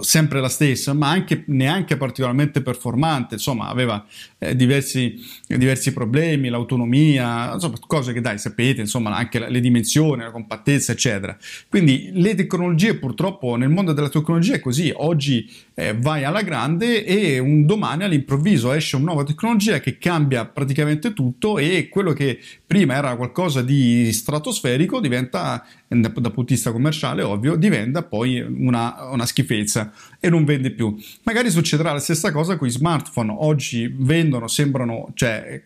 sempre 0.00 0.40
la 0.40 0.48
stessa, 0.48 0.92
ma 0.92 1.10
anche 1.10 1.44
neanche 1.46 1.96
particolarmente 1.96 2.60
performante, 2.60 3.34
insomma, 3.34 3.68
aveva 3.68 4.04
eh, 4.38 4.56
diversi, 4.56 5.14
diversi, 5.46 5.92
problemi, 5.92 6.48
l'autonomia, 6.48 7.52
insomma, 7.54 7.78
cose 7.86 8.12
che 8.12 8.20
dai, 8.20 8.38
sapete, 8.38 8.80
insomma, 8.80 9.14
anche 9.14 9.38
le 9.38 9.60
dimensioni, 9.60 10.22
la 10.22 10.30
compattezza, 10.30 10.92
eccetera. 10.92 11.36
Quindi 11.68 12.10
le 12.14 12.34
tecnologie, 12.34 12.96
purtroppo, 12.96 13.54
nel 13.56 13.68
mondo 13.68 13.92
della 13.92 14.08
tecnologia 14.08 14.54
è 14.54 14.60
così, 14.60 14.92
oggi 14.94 15.48
eh, 15.74 15.94
vai 15.94 16.24
alla 16.24 16.42
grande 16.42 17.04
e 17.04 17.38
un 17.38 17.64
domani 17.64 18.04
all'improvviso 18.04 18.72
esce 18.72 18.96
una 18.96 19.06
nuova 19.06 19.24
tecnologia 19.24 19.78
che 19.78 19.98
cambia 19.98 20.46
praticamente 20.46 21.12
tutto 21.12 21.58
e 21.58 21.88
quello 21.88 22.12
che 22.12 22.40
prima 22.66 22.94
era 22.94 23.14
qualcosa 23.16 23.62
di 23.62 24.12
stratosferico 24.12 25.00
diventa, 25.00 25.64
dal 25.86 26.12
punto 26.12 26.42
di 26.42 26.54
vista 26.54 26.72
commerciale, 26.72 27.22
ovvio, 27.22 27.54
diventa 27.56 28.02
poi 28.02 28.40
una, 28.40 29.10
una 29.10 29.26
schifezza 29.26 29.75
E 30.20 30.28
non 30.28 30.44
vende 30.44 30.70
più. 30.70 30.96
Magari 31.22 31.50
succederà 31.50 31.92
la 31.92 31.98
stessa 31.98 32.32
cosa 32.32 32.56
con 32.56 32.68
i 32.68 32.70
smartphone. 32.70 33.34
Oggi 33.38 33.92
vendono, 33.96 34.48
sembrano, 34.48 35.10
cioè, 35.14 35.62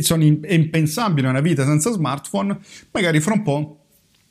sono 0.00 0.22
impensabili 0.22 1.26
una 1.26 1.40
vita 1.40 1.64
senza 1.64 1.90
smartphone, 1.90 2.58
magari 2.90 3.20
fra 3.20 3.34
un 3.34 3.42
po' 3.42 3.83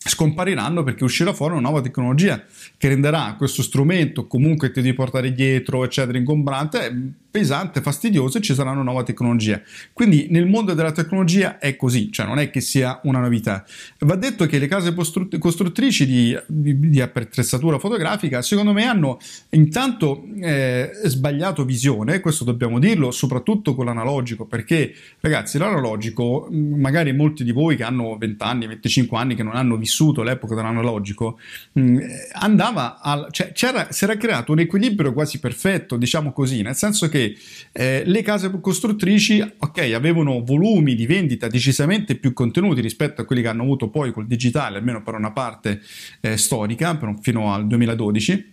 scompariranno 0.05 0.83
perché 0.83 1.03
uscirà 1.03 1.33
fuori 1.33 1.53
una 1.53 1.61
nuova 1.61 1.81
tecnologia 1.81 2.43
che 2.77 2.87
renderà 2.89 3.35
questo 3.37 3.61
strumento 3.61 4.27
comunque 4.27 4.71
ti 4.71 4.81
devi 4.81 4.93
portare 4.93 5.33
dietro 5.33 5.83
eccetera 5.83 6.17
ingombrante 6.17 7.21
pesante, 7.33 7.81
fastidioso 7.81 8.37
e 8.37 8.41
ci 8.41 8.53
sarà 8.53 8.69
una 8.69 8.83
nuova 8.83 9.01
tecnologia. 9.01 9.59
Quindi 9.91 10.27
nel 10.29 10.45
mondo 10.45 10.75
della 10.75 10.91
tecnologia 10.91 11.57
è 11.57 11.75
così, 11.75 12.11
cioè 12.11 12.27
non 12.27 12.37
è 12.37 12.51
che 12.51 12.61
sia 12.61 12.99
una 13.05 13.19
novità. 13.19 13.65
Va 14.01 14.15
detto 14.15 14.45
che 14.45 14.59
le 14.59 14.67
case 14.67 14.93
costruttrici 14.93 16.05
di, 16.05 16.37
di, 16.45 16.89
di 16.89 17.01
attrezzatura 17.01 17.79
fotografica 17.79 18.43
secondo 18.43 18.71
me 18.71 18.85
hanno 18.85 19.17
intanto 19.49 20.27
eh, 20.41 20.91
sbagliato 21.05 21.65
visione, 21.65 22.19
questo 22.19 22.43
dobbiamo 22.43 22.77
dirlo, 22.77 23.09
soprattutto 23.09 23.73
con 23.73 23.85
l'analogico, 23.85 24.45
perché 24.45 24.93
ragazzi 25.19 25.57
l'analogico, 25.57 26.47
magari 26.51 27.13
molti 27.13 27.43
di 27.43 27.51
voi 27.51 27.75
che 27.75 27.83
hanno 27.83 28.15
20 28.15 28.43
anni, 28.43 28.67
25 28.67 29.17
anni, 29.17 29.33
che 29.33 29.41
non 29.41 29.55
hanno 29.55 29.75
vissuto 29.75 29.92
l'epoca 30.23 30.55
dell'analogico, 30.55 31.39
mh, 31.73 31.97
andava 32.33 32.99
al, 33.01 33.27
cioè, 33.31 33.51
si 33.89 34.03
era 34.03 34.17
creato 34.17 34.51
un 34.51 34.59
equilibrio 34.59 35.13
quasi 35.13 35.39
perfetto, 35.39 35.97
diciamo 35.97 36.31
così, 36.31 36.61
nel 36.61 36.75
senso 36.75 37.09
che 37.09 37.35
eh, 37.71 38.03
le 38.05 38.21
case 38.21 38.49
costruttrici, 38.59 39.41
ok, 39.57 39.91
avevano 39.93 40.43
volumi 40.43 40.95
di 40.95 41.05
vendita 41.05 41.47
decisamente 41.47 42.15
più 42.15 42.33
contenuti 42.33 42.81
rispetto 42.81 43.21
a 43.21 43.25
quelli 43.25 43.41
che 43.41 43.47
hanno 43.47 43.63
avuto 43.63 43.89
poi 43.89 44.11
col 44.11 44.27
digitale, 44.27 44.77
almeno 44.77 45.03
per 45.03 45.15
una 45.15 45.31
parte 45.31 45.81
eh, 46.21 46.37
storica, 46.37 46.95
per, 46.95 47.15
fino 47.21 47.53
al 47.53 47.67
2012 47.67 48.51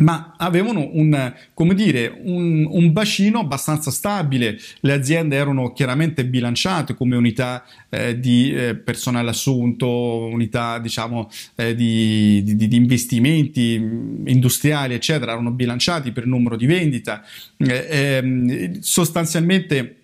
ma 0.00 0.34
avevano 0.36 0.90
un, 0.92 1.32
dire, 1.74 2.20
un, 2.24 2.66
un, 2.68 2.92
bacino 2.92 3.40
abbastanza 3.40 3.90
stabile, 3.90 4.58
le 4.80 4.92
aziende 4.92 5.36
erano 5.36 5.72
chiaramente 5.72 6.24
bilanciate 6.24 6.94
come 6.94 7.16
unità 7.16 7.64
eh, 7.88 8.18
di 8.18 8.52
eh, 8.52 8.74
personale 8.74 9.30
assunto, 9.30 9.88
unità 9.88 10.78
diciamo, 10.78 11.30
eh, 11.56 11.74
di, 11.74 12.42
di, 12.42 12.68
di, 12.68 12.76
investimenti 12.76 13.74
industriali, 13.74 14.94
eccetera, 14.94 15.32
erano 15.32 15.50
bilanciati 15.50 16.12
per 16.12 16.26
numero 16.26 16.56
di 16.56 16.66
vendita. 16.66 17.22
Eh, 17.56 17.86
ehm, 17.90 18.78
sostanzialmente 18.80 19.99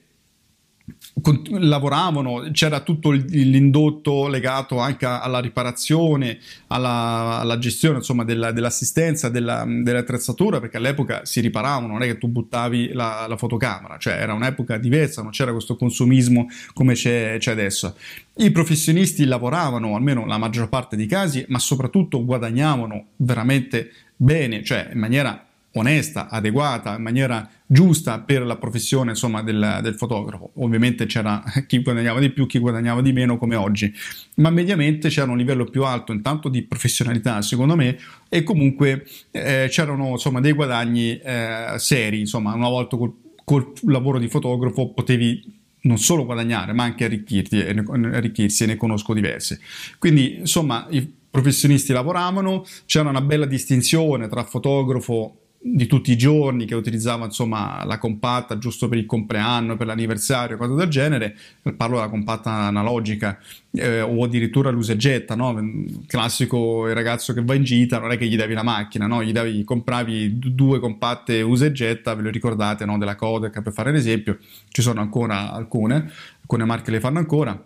lavoravano, 1.58 2.50
c'era 2.52 2.80
tutto 2.80 3.10
l'indotto 3.10 4.28
legato 4.28 4.78
anche 4.78 5.06
alla 5.06 5.38
riparazione, 5.38 6.38
alla, 6.66 7.38
alla 7.40 7.58
gestione 7.58 7.98
insomma, 7.98 8.22
della, 8.22 8.52
dell'assistenza, 8.52 9.30
della, 9.30 9.64
dell'attrezzatura, 9.66 10.60
perché 10.60 10.76
all'epoca 10.76 11.24
si 11.24 11.40
riparavano, 11.40 11.86
non 11.86 12.02
è 12.02 12.06
che 12.06 12.18
tu 12.18 12.28
buttavi 12.28 12.92
la, 12.92 13.24
la 13.28 13.36
fotocamera, 13.36 13.96
cioè 13.96 14.14
era 14.14 14.34
un'epoca 14.34 14.76
diversa, 14.76 15.22
non 15.22 15.30
c'era 15.30 15.52
questo 15.52 15.76
consumismo 15.76 16.48
come 16.74 16.92
c'è, 16.92 17.36
c'è 17.38 17.52
adesso. 17.52 17.96
I 18.36 18.50
professionisti 18.50 19.24
lavoravano, 19.24 19.96
almeno 19.96 20.26
la 20.26 20.36
maggior 20.36 20.68
parte 20.68 20.96
dei 20.96 21.06
casi, 21.06 21.44
ma 21.48 21.58
soprattutto 21.58 22.24
guadagnavano 22.24 23.06
veramente 23.16 23.90
bene, 24.16 24.62
cioè 24.62 24.90
in 24.92 24.98
maniera 24.98 25.45
onesta, 25.78 26.28
adeguata, 26.28 26.96
in 26.96 27.02
maniera 27.02 27.48
giusta 27.66 28.20
per 28.20 28.42
la 28.42 28.56
professione 28.56 29.10
insomma, 29.10 29.42
del, 29.42 29.80
del, 29.82 29.94
fotografo. 29.94 30.52
Ovviamente 30.56 31.06
c'era 31.06 31.42
chi 31.66 31.80
guadagnava 31.80 32.20
di 32.20 32.30
più, 32.30 32.46
chi 32.46 32.58
guadagnava 32.58 33.02
di 33.02 33.12
meno 33.12 33.38
come 33.38 33.56
oggi, 33.56 33.92
ma 34.36 34.50
mediamente 34.50 35.08
c'era 35.08 35.30
un 35.30 35.36
livello 35.36 35.64
più 35.64 35.84
alto 35.84 36.12
intanto 36.12 36.48
di 36.48 36.62
professionalità 36.62 37.42
secondo 37.42 37.76
me 37.76 37.98
e 38.28 38.42
comunque 38.42 39.06
eh, 39.30 39.66
c'erano 39.70 40.10
insomma, 40.10 40.40
dei 40.40 40.52
guadagni 40.52 41.18
eh, 41.18 41.74
seri, 41.76 42.20
insomma 42.20 42.54
una 42.54 42.68
volta 42.68 42.96
col, 42.96 43.12
col 43.44 43.72
lavoro 43.86 44.18
di 44.18 44.28
fotografo 44.28 44.92
potevi 44.92 45.54
non 45.82 45.98
solo 45.98 46.24
guadagnare 46.24 46.72
ma 46.72 46.82
anche 46.82 47.04
arricchirti, 47.04 47.60
arricchirsi 47.60 48.64
e 48.64 48.66
ne 48.66 48.76
conosco 48.76 49.14
diversi. 49.14 49.58
Quindi 49.98 50.38
insomma 50.38 50.86
i 50.90 51.14
professionisti 51.30 51.92
lavoravano, 51.92 52.64
c'era 52.86 53.10
una 53.10 53.20
bella 53.20 53.44
distinzione 53.44 54.26
tra 54.26 54.42
fotografo 54.44 55.40
di 55.58 55.86
tutti 55.86 56.12
i 56.12 56.16
giorni 56.16 56.64
che 56.64 56.74
utilizzava 56.74 57.24
insomma 57.24 57.84
la 57.84 57.98
compatta 57.98 58.58
giusto 58.58 58.88
per 58.88 58.98
il 58.98 59.06
compleanno, 59.06 59.76
per 59.76 59.86
l'anniversario, 59.86 60.56
cose 60.56 60.74
del 60.74 60.88
genere, 60.88 61.36
parlo 61.76 61.96
della 61.96 62.08
compatta 62.08 62.50
analogica 62.50 63.38
eh, 63.72 64.00
o 64.00 64.22
addirittura 64.24 64.70
l'usa 64.70 64.92
e 64.92 64.96
getta, 64.96 65.34
no? 65.34 65.60
classico 66.06 66.86
il 66.88 66.94
ragazzo 66.94 67.32
che 67.32 67.42
va 67.42 67.54
in 67.54 67.64
gita 67.64 67.98
non 67.98 68.12
è 68.12 68.18
che 68.18 68.26
gli 68.26 68.36
davi 68.36 68.54
la 68.54 68.62
macchina, 68.62 69.06
no? 69.06 69.22
gli, 69.22 69.32
davi, 69.32 69.64
compravi 69.64 70.38
due 70.38 70.78
compatte 70.78 71.42
usa 71.42 71.66
e 71.66 71.72
getta, 71.72 72.14
ve 72.14 72.22
lo 72.22 72.30
ricordate, 72.30 72.84
no? 72.84 72.98
della 72.98 73.16
Kodak 73.16 73.62
per 73.62 73.72
fare 73.72 73.90
l'esempio, 73.90 74.38
ci 74.68 74.82
sono 74.82 75.00
ancora 75.00 75.52
alcune, 75.52 76.10
alcune 76.40 76.64
marche 76.64 76.90
le 76.90 77.00
fanno 77.00 77.18
ancora 77.18 77.60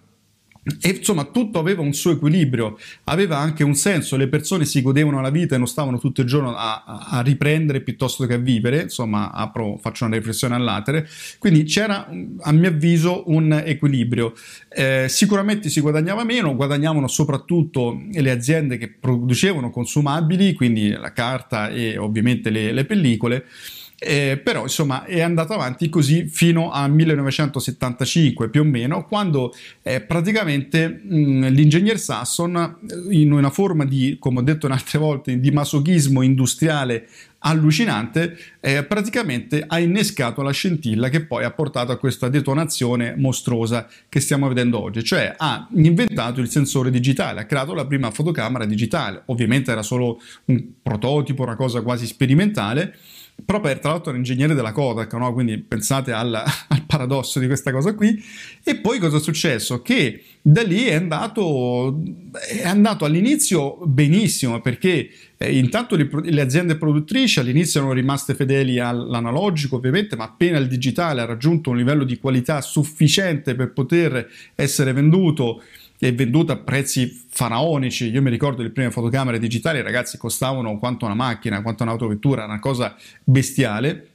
e 0.81 0.91
insomma 0.91 1.25
tutto 1.25 1.59
aveva 1.59 1.81
un 1.81 1.95
suo 1.95 2.13
equilibrio, 2.13 2.79
aveva 3.05 3.39
anche 3.39 3.65
un 3.65 3.75
senso, 3.75 4.17
le 4.17 4.29
persone 4.29 4.67
si 4.67 4.83
godevano 4.83 5.21
la 5.23 5.31
vita 5.31 5.55
e 5.55 5.59
non 5.59 5.67
stavano 5.67 5.99
tutto 5.99 6.21
il 6.21 6.27
giorno 6.27 6.55
a, 6.55 6.85
a 6.85 7.21
riprendere 7.23 7.81
piuttosto 7.81 8.27
che 8.27 8.35
a 8.35 8.39
vivere, 8.39 8.83
insomma 8.83 9.31
apro, 9.31 9.79
faccio 9.79 10.05
una 10.05 10.17
riflessione 10.17 10.55
all'atere, 10.55 11.09
quindi 11.39 11.63
c'era 11.65 12.07
a 12.41 12.53
mio 12.53 12.69
avviso 12.69 13.25
un 13.31 13.63
equilibrio. 13.65 14.35
Eh, 14.69 15.07
sicuramente 15.09 15.71
si 15.71 15.81
guadagnava 15.81 16.25
meno, 16.25 16.55
guadagnavano 16.55 17.09
soprattutto 17.09 17.99
le 18.13 18.31
aziende 18.31 18.77
che 18.77 18.89
producevano 18.89 19.71
consumabili, 19.71 20.53
quindi 20.53 20.91
la 20.91 21.13
carta 21.13 21.71
e 21.71 21.97
ovviamente 21.97 22.51
le, 22.51 22.73
le 22.73 22.85
pellicole, 22.85 23.47
eh, 24.03 24.41
però 24.43 24.63
insomma 24.63 25.05
è 25.05 25.21
andato 25.21 25.53
avanti 25.53 25.91
così 25.91 26.27
fino 26.27 26.71
al 26.71 26.91
1975 26.91 28.49
più 28.49 28.63
o 28.63 28.65
meno, 28.65 29.05
quando 29.05 29.53
eh, 29.83 30.01
praticamente 30.01 30.89
mh, 30.89 31.49
l'ingegner 31.49 31.99
Sasson, 31.99 32.57
eh, 32.57 33.15
in 33.15 33.31
una 33.31 33.51
forma 33.51 33.85
di, 33.85 34.17
come 34.19 34.39
ho 34.39 34.43
detto 34.43 34.65
in 34.65 34.73
altre 34.73 34.99
volte, 34.99 35.39
di 35.39 35.51
masochismo 35.51 36.23
industriale 36.23 37.09
allucinante, 37.41 38.39
eh, 38.61 38.85
praticamente 38.85 39.65
ha 39.67 39.79
innescato 39.79 40.41
la 40.41 40.51
scintilla 40.51 41.11
che 41.11 41.25
poi 41.25 41.45
ha 41.45 41.51
portato 41.51 41.93
a 41.93 41.99
questa 41.99 42.31
detonazione 42.31 43.15
mostruosa 43.17 43.87
che 44.09 44.21
stiamo 44.21 44.49
vedendo 44.49 44.81
oggi, 44.81 45.05
cioè 45.05 45.35
ha 45.37 45.69
inventato 45.75 46.41
il 46.41 46.49
sensore 46.49 46.91
digitale, 46.91 47.41
ha 47.41 47.45
creato 47.45 47.75
la 47.75 47.87
prima 47.87 48.11
fotocamera 48.11 48.65
digitale, 48.65 49.23
ovviamente 49.27 49.71
era 49.71 49.83
solo 49.83 50.21
un 50.47 50.65
prototipo, 50.83 51.43
una 51.43 51.57
cosa 51.57 51.83
quasi 51.83 52.07
sperimentale, 52.07 52.95
proprio 53.45 53.79
tra 53.79 53.91
l'altro 53.91 54.11
un 54.11 54.19
ingegnere 54.19 54.55
della 54.55 54.73
Kodak, 54.73 55.13
no? 55.15 55.33
quindi 55.33 55.59
pensate 55.59 56.13
al, 56.13 56.35
al, 56.35 56.85
paradosso 56.87 57.39
di 57.39 57.47
questa 57.47 57.73
cosa 57.73 57.95
qui. 57.95 58.23
E 58.63 58.77
poi 58.77 58.99
cosa 58.99 59.19
è 59.19 59.21
successo? 59.21 59.83
Che 59.83 60.23
da 60.43 60.63
lì 60.63 60.85
è 60.85 60.95
andato, 60.95 62.01
è 62.33 62.67
andato 62.67 63.05
all'inizio 63.05 63.79
benissimo 63.85 64.61
perché 64.61 65.11
eh, 65.37 65.57
intanto 65.57 65.97
le, 65.97 66.09
le, 66.25 66.41
aziende 66.41 66.77
produttrici 66.77 67.39
all'inizio 67.39 67.81
erano 67.81 67.95
rimaste 67.95 68.35
fedeli 68.35 68.79
all'analogico 68.79 69.77
ovviamente, 69.77 70.17
ma 70.17 70.25
appena 70.25 70.59
il 70.59 70.69
digitale 70.69 71.21
ha 71.21 71.27
raggiunto 71.27 71.71
un 71.71 71.77
livello 71.77 72.05
di 72.05 72.19
qualità 72.19 72.61
sufficiente 72.61 73.55
per 73.55 73.73
poter 73.73 74.29
essere 74.55 74.93
venduto 74.93 75.63
è 76.07 76.15
venduta 76.15 76.55
a 76.55 76.57
prezzi 76.57 77.27
faraonici. 77.29 78.11
Io 78.11 78.23
mi 78.23 78.31
ricordo 78.31 78.63
le 78.63 78.71
prime 78.71 78.91
fotocamere 78.91 79.39
digitali, 79.39 79.83
ragazzi, 79.83 80.17
costavano 80.17 80.79
quanto 80.79 81.05
una 81.05 81.15
macchina, 81.15 81.61
quanto 81.63 81.83
un'autovettura, 81.83 82.45
una 82.45 82.59
cosa 82.59 82.97
bestiale. 83.23 84.07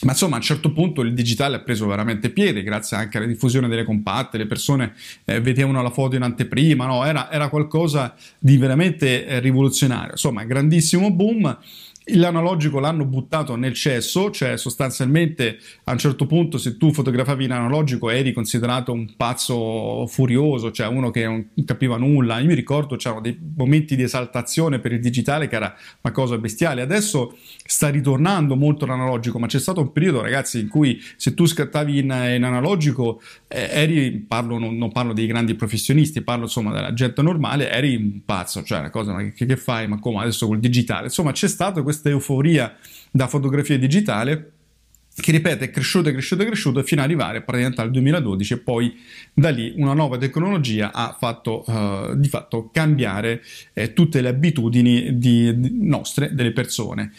Ma 0.00 0.12
insomma, 0.12 0.34
a 0.34 0.38
un 0.38 0.44
certo 0.44 0.72
punto 0.72 1.02
il 1.02 1.12
digitale 1.12 1.56
ha 1.56 1.60
preso 1.60 1.86
veramente 1.86 2.30
piede, 2.30 2.62
grazie 2.62 2.96
anche 2.96 3.18
alla 3.18 3.26
diffusione 3.26 3.66
delle 3.66 3.82
compatte, 3.82 4.38
le 4.38 4.46
persone 4.46 4.94
eh, 5.24 5.40
vedevano 5.40 5.82
la 5.82 5.90
foto 5.90 6.14
in 6.14 6.22
anteprima, 6.22 6.86
no? 6.86 7.04
era, 7.04 7.32
era 7.32 7.48
qualcosa 7.48 8.14
di 8.38 8.56
veramente 8.56 9.26
eh, 9.26 9.40
rivoluzionario. 9.40 10.12
Insomma, 10.12 10.44
grandissimo 10.44 11.10
boom 11.10 11.58
l'analogico 12.14 12.78
l'hanno 12.80 13.04
buttato 13.04 13.56
nel 13.56 13.74
cesso, 13.74 14.30
cioè 14.30 14.56
sostanzialmente 14.56 15.58
a 15.84 15.92
un 15.92 15.98
certo 15.98 16.26
punto 16.26 16.58
se 16.58 16.76
tu 16.76 16.92
fotografavi 16.92 17.44
in 17.44 17.52
analogico 17.52 18.10
eri 18.10 18.32
considerato 18.32 18.92
un 18.92 19.14
pazzo 19.16 20.06
furioso, 20.06 20.70
cioè 20.70 20.86
uno 20.86 21.10
che 21.10 21.24
non 21.24 21.48
capiva 21.64 21.96
nulla. 21.96 22.38
Io 22.38 22.46
mi 22.46 22.54
ricordo 22.54 22.96
c'erano 22.96 23.20
dei 23.20 23.38
momenti 23.56 23.96
di 23.96 24.02
esaltazione 24.02 24.78
per 24.78 24.92
il 24.92 25.00
digitale 25.00 25.48
che 25.48 25.56
era 25.56 25.74
una 26.02 26.12
cosa 26.12 26.38
bestiale. 26.38 26.82
Adesso 26.82 27.36
sta 27.64 27.88
ritornando 27.88 28.56
molto 28.56 28.86
l'analogico, 28.86 29.38
ma 29.38 29.46
c'è 29.46 29.58
stato 29.58 29.80
un 29.80 29.92
periodo, 29.92 30.22
ragazzi, 30.22 30.60
in 30.60 30.68
cui 30.68 31.00
se 31.16 31.34
tu 31.34 31.46
scattavi 31.46 31.98
in, 31.98 32.04
in 32.04 32.44
analogico 32.44 33.20
eh, 33.48 33.68
eri, 33.70 34.12
parlo, 34.12 34.58
non, 34.58 34.76
non, 34.76 34.92
parlo 34.92 35.12
dei 35.12 35.26
grandi 35.26 35.54
professionisti, 35.54 36.22
parlo 36.22 36.44
insomma 36.44 36.72
della 36.72 36.92
gente 36.92 37.22
normale, 37.22 37.70
eri 37.70 37.96
un 37.96 38.20
pazzo, 38.24 38.62
cioè 38.62 38.78
una 38.78 38.90
cosa, 38.90 39.16
che, 39.16 39.46
che 39.46 39.56
fai? 39.56 39.88
Ma 39.88 39.98
come 39.98 40.20
adesso 40.20 40.46
col 40.46 40.60
digitale? 40.60 41.04
Insomma, 41.04 41.32
c'è 41.32 41.48
stato 41.48 41.82
questo 41.82 41.97
questa 41.98 42.08
euforia 42.08 42.76
da 43.10 43.26
fotografia 43.26 43.78
digitale 43.78 44.52
che 45.18 45.32
ripeto 45.32 45.64
è 45.64 45.70
cresciuto 45.70 46.08
e 46.08 46.12
cresciuto 46.12 46.42
e 46.42 46.46
cresciuto 46.46 46.82
fino 46.84 47.00
ad 47.00 47.08
arrivare 47.08 47.42
praticamente 47.42 47.80
al 47.80 47.90
2012 47.90 48.52
e 48.52 48.58
poi 48.58 48.96
da 49.34 49.48
lì 49.48 49.72
una 49.76 49.92
nuova 49.92 50.16
tecnologia 50.16 50.92
ha 50.92 51.16
fatto 51.18 51.64
uh, 51.66 52.14
di 52.14 52.28
fatto 52.28 52.70
cambiare 52.72 53.42
eh, 53.72 53.92
tutte 53.94 54.20
le 54.20 54.28
abitudini 54.28 55.18
di, 55.18 55.58
di 55.58 55.70
nostre 55.80 56.32
delle 56.34 56.52
persone. 56.52 57.10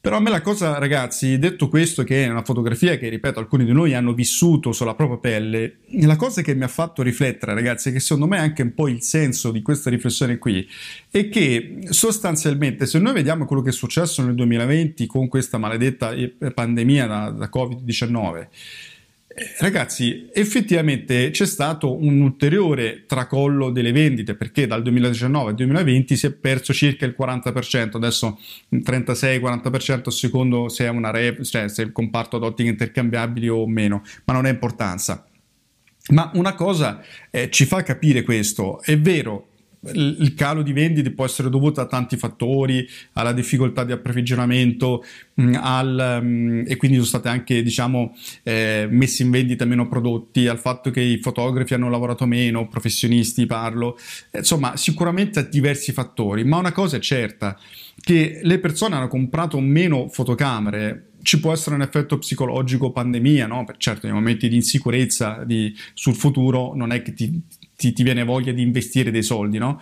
Però 0.00 0.16
a 0.16 0.20
me 0.20 0.30
la 0.30 0.40
cosa, 0.42 0.78
ragazzi, 0.78 1.38
detto 1.38 1.68
questo, 1.68 2.04
che 2.04 2.24
è 2.24 2.28
una 2.28 2.44
fotografia 2.44 2.96
che, 2.96 3.08
ripeto, 3.08 3.40
alcuni 3.40 3.64
di 3.64 3.72
noi 3.72 3.94
hanno 3.94 4.14
vissuto 4.14 4.70
sulla 4.70 4.94
propria 4.94 5.18
pelle, 5.18 5.78
la 6.02 6.14
cosa 6.14 6.40
che 6.40 6.54
mi 6.54 6.62
ha 6.62 6.68
fatto 6.68 7.02
riflettere, 7.02 7.52
ragazzi, 7.52 7.90
che 7.90 7.98
secondo 7.98 8.28
me 8.28 8.36
è 8.36 8.40
anche 8.40 8.62
un 8.62 8.74
po' 8.74 8.86
il 8.86 9.02
senso 9.02 9.50
di 9.50 9.60
questa 9.60 9.90
riflessione 9.90 10.38
qui, 10.38 10.66
è 11.10 11.28
che 11.28 11.80
sostanzialmente 11.90 12.86
se 12.86 13.00
noi 13.00 13.12
vediamo 13.12 13.44
quello 13.44 13.60
che 13.60 13.70
è 13.70 13.72
successo 13.72 14.24
nel 14.24 14.36
2020 14.36 15.04
con 15.06 15.26
questa 15.26 15.58
maledetta 15.58 16.14
pandemia 16.54 17.06
da, 17.06 17.30
da 17.30 17.50
Covid-19, 17.52 18.46
ragazzi, 19.58 20.28
effettivamente 20.32 21.30
c'è 21.30 21.46
stato 21.46 21.96
un 21.96 22.20
ulteriore 22.20 23.04
tracollo 23.06 23.70
delle 23.70 23.92
vendite 23.92 24.34
perché 24.34 24.66
dal 24.66 24.82
2019 24.82 25.50
al 25.50 25.54
2020 25.54 26.16
si 26.16 26.26
è 26.26 26.32
perso 26.32 26.72
circa 26.72 27.04
il 27.06 27.14
40%, 27.18 27.96
adesso 27.96 28.38
36-40% 28.72 30.08
secondo 30.08 30.68
se 30.68 30.84
è 30.84 30.88
una 30.88 31.10
rep, 31.10 31.42
cioè 31.42 31.68
se 31.68 31.82
il 31.82 31.92
comparto 31.92 32.36
ad 32.36 32.42
ottiche 32.42 32.68
intercambiabili 32.68 33.48
o 33.48 33.66
meno, 33.66 34.02
ma 34.24 34.34
non 34.34 34.44
ha 34.44 34.48
importanza. 34.48 35.26
Ma 36.10 36.30
una 36.34 36.54
cosa 36.54 37.02
eh, 37.30 37.50
ci 37.50 37.66
fa 37.66 37.82
capire 37.82 38.22
questo, 38.22 38.80
è 38.82 38.98
vero, 38.98 39.48
il 39.92 40.34
calo 40.34 40.62
di 40.62 40.72
vendite 40.72 41.12
può 41.12 41.24
essere 41.24 41.48
dovuto 41.50 41.80
a 41.80 41.86
tanti 41.86 42.16
fattori, 42.16 42.86
alla 43.12 43.32
difficoltà 43.32 43.84
di 43.84 43.92
approvvigionamento 43.92 45.04
mm, 45.40 45.54
al, 45.54 46.18
um, 46.22 46.64
e 46.66 46.76
quindi 46.76 46.96
sono 46.96 47.08
stati 47.08 47.28
anche 47.28 47.62
diciamo, 47.62 48.16
eh, 48.42 48.88
messi 48.90 49.22
in 49.22 49.30
vendita 49.30 49.64
meno 49.64 49.88
prodotti, 49.88 50.48
al 50.48 50.58
fatto 50.58 50.90
che 50.90 51.00
i 51.00 51.18
fotografi 51.18 51.74
hanno 51.74 51.90
lavorato 51.90 52.26
meno, 52.26 52.68
professionisti 52.68 53.46
parlo, 53.46 53.98
insomma 54.32 54.76
sicuramente 54.76 55.38
a 55.38 55.42
diversi 55.42 55.92
fattori, 55.92 56.44
ma 56.44 56.58
una 56.58 56.72
cosa 56.72 56.96
è 56.96 57.00
certa, 57.00 57.58
che 58.00 58.40
le 58.42 58.58
persone 58.58 58.96
hanno 58.96 59.08
comprato 59.08 59.60
meno 59.60 60.08
fotocamere 60.08 61.04
ci 61.20 61.40
può 61.40 61.52
essere 61.52 61.74
un 61.74 61.82
effetto 61.82 62.16
psicologico 62.18 62.90
pandemia, 62.90 63.46
no? 63.46 63.66
certo 63.76 64.06
nei 64.06 64.14
momenti 64.14 64.48
di 64.48 64.56
insicurezza 64.56 65.42
di, 65.44 65.74
sul 65.92 66.14
futuro 66.14 66.74
non 66.74 66.92
è 66.92 67.02
che 67.02 67.12
ti, 67.12 67.42
ti, 67.78 67.92
ti 67.92 68.02
viene 68.02 68.24
voglia 68.24 68.50
di 68.50 68.60
investire 68.60 69.12
dei 69.12 69.22
soldi, 69.22 69.58
no? 69.58 69.80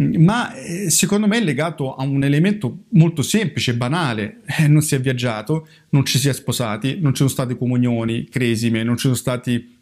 ma 0.00 0.54
eh, 0.54 0.90
secondo 0.90 1.26
me 1.26 1.38
è 1.38 1.42
legato 1.42 1.94
a 1.94 2.04
un 2.04 2.22
elemento 2.22 2.84
molto 2.90 3.22
semplice, 3.22 3.74
banale. 3.74 4.42
Eh, 4.58 4.68
non 4.68 4.82
si 4.82 4.94
è 4.94 5.00
viaggiato, 5.00 5.66
non 5.90 6.04
ci 6.04 6.18
si 6.18 6.28
è 6.28 6.32
sposati, 6.32 6.98
non 7.00 7.12
ci 7.12 7.18
sono 7.18 7.30
state 7.30 7.56
comunioni, 7.56 8.28
cresime, 8.28 8.84
non 8.84 8.96
ci 8.96 9.02
sono 9.02 9.14
stati 9.14 9.76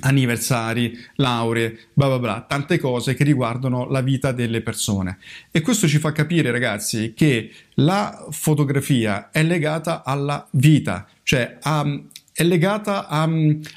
anniversari, 0.00 0.96
lauree, 1.14 1.78
bla 1.94 2.08
bla 2.08 2.18
bla, 2.18 2.44
tante 2.46 2.78
cose 2.78 3.14
che 3.14 3.24
riguardano 3.24 3.88
la 3.88 4.02
vita 4.02 4.32
delle 4.32 4.60
persone. 4.60 5.18
E 5.50 5.60
questo 5.60 5.86
ci 5.86 5.98
fa 5.98 6.12
capire, 6.12 6.50
ragazzi, 6.50 7.14
che 7.14 7.50
la 7.74 8.26
fotografia 8.30 9.30
è 9.30 9.42
legata 9.42 10.04
alla 10.04 10.46
vita, 10.50 11.06
cioè 11.22 11.58
a, 11.62 12.00
è 12.32 12.42
legata 12.42 13.06
a, 13.06 13.28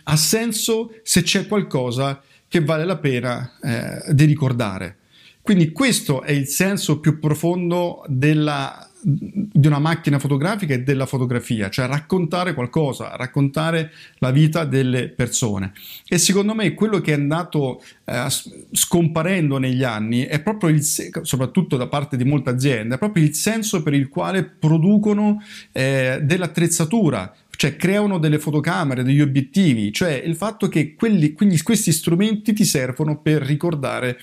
a 0.03 0.15
senso 0.17 0.95
se 1.03 1.21
c'è 1.21 1.47
qualcosa 1.47 2.21
che 2.51 2.59
vale 2.59 2.83
la 2.83 2.97
pena 2.97 3.49
eh, 3.63 4.13
di 4.13 4.25
ricordare. 4.25 4.97
Quindi 5.41 5.71
questo 5.71 6.21
è 6.21 6.33
il 6.33 6.47
senso 6.47 6.99
più 6.99 7.17
profondo 7.17 8.03
della, 8.07 8.89
di 9.01 9.67
una 9.67 9.79
macchina 9.79 10.19
fotografica 10.19 10.73
e 10.73 10.83
della 10.83 11.05
fotografia, 11.05 11.69
cioè 11.69 11.87
raccontare 11.87 12.53
qualcosa, 12.53 13.15
raccontare 13.15 13.93
la 14.17 14.31
vita 14.31 14.65
delle 14.65 15.07
persone. 15.07 15.71
E 16.05 16.17
secondo 16.17 16.53
me 16.53 16.73
quello 16.73 16.99
che 16.99 17.11
è 17.11 17.15
andato 17.15 17.81
eh, 18.03 18.25
scomparendo 18.73 19.57
negli 19.57 19.83
anni 19.83 20.23
è 20.23 20.41
proprio 20.41 20.71
il, 20.71 20.83
soprattutto 20.83 21.77
da 21.77 21.87
parte 21.87 22.17
di 22.17 22.25
molte 22.25 22.49
aziende, 22.49 22.95
è 22.95 22.97
proprio 22.97 23.23
il 23.23 23.33
senso 23.33 23.81
per 23.81 23.93
il 23.93 24.09
quale 24.09 24.43
producono 24.43 25.41
eh, 25.71 26.19
dell'attrezzatura, 26.21 27.33
cioè 27.61 27.75
creano 27.75 28.17
delle 28.17 28.39
fotocamere, 28.39 29.03
degli 29.03 29.21
obiettivi, 29.21 29.93
cioè 29.93 30.13
il 30.13 30.35
fatto 30.35 30.67
che 30.67 30.95
quelli, 30.95 31.33
quindi 31.33 31.61
questi 31.61 31.91
strumenti 31.91 32.53
ti 32.53 32.65
servono 32.65 33.21
per 33.21 33.43
ricordare 33.43 34.17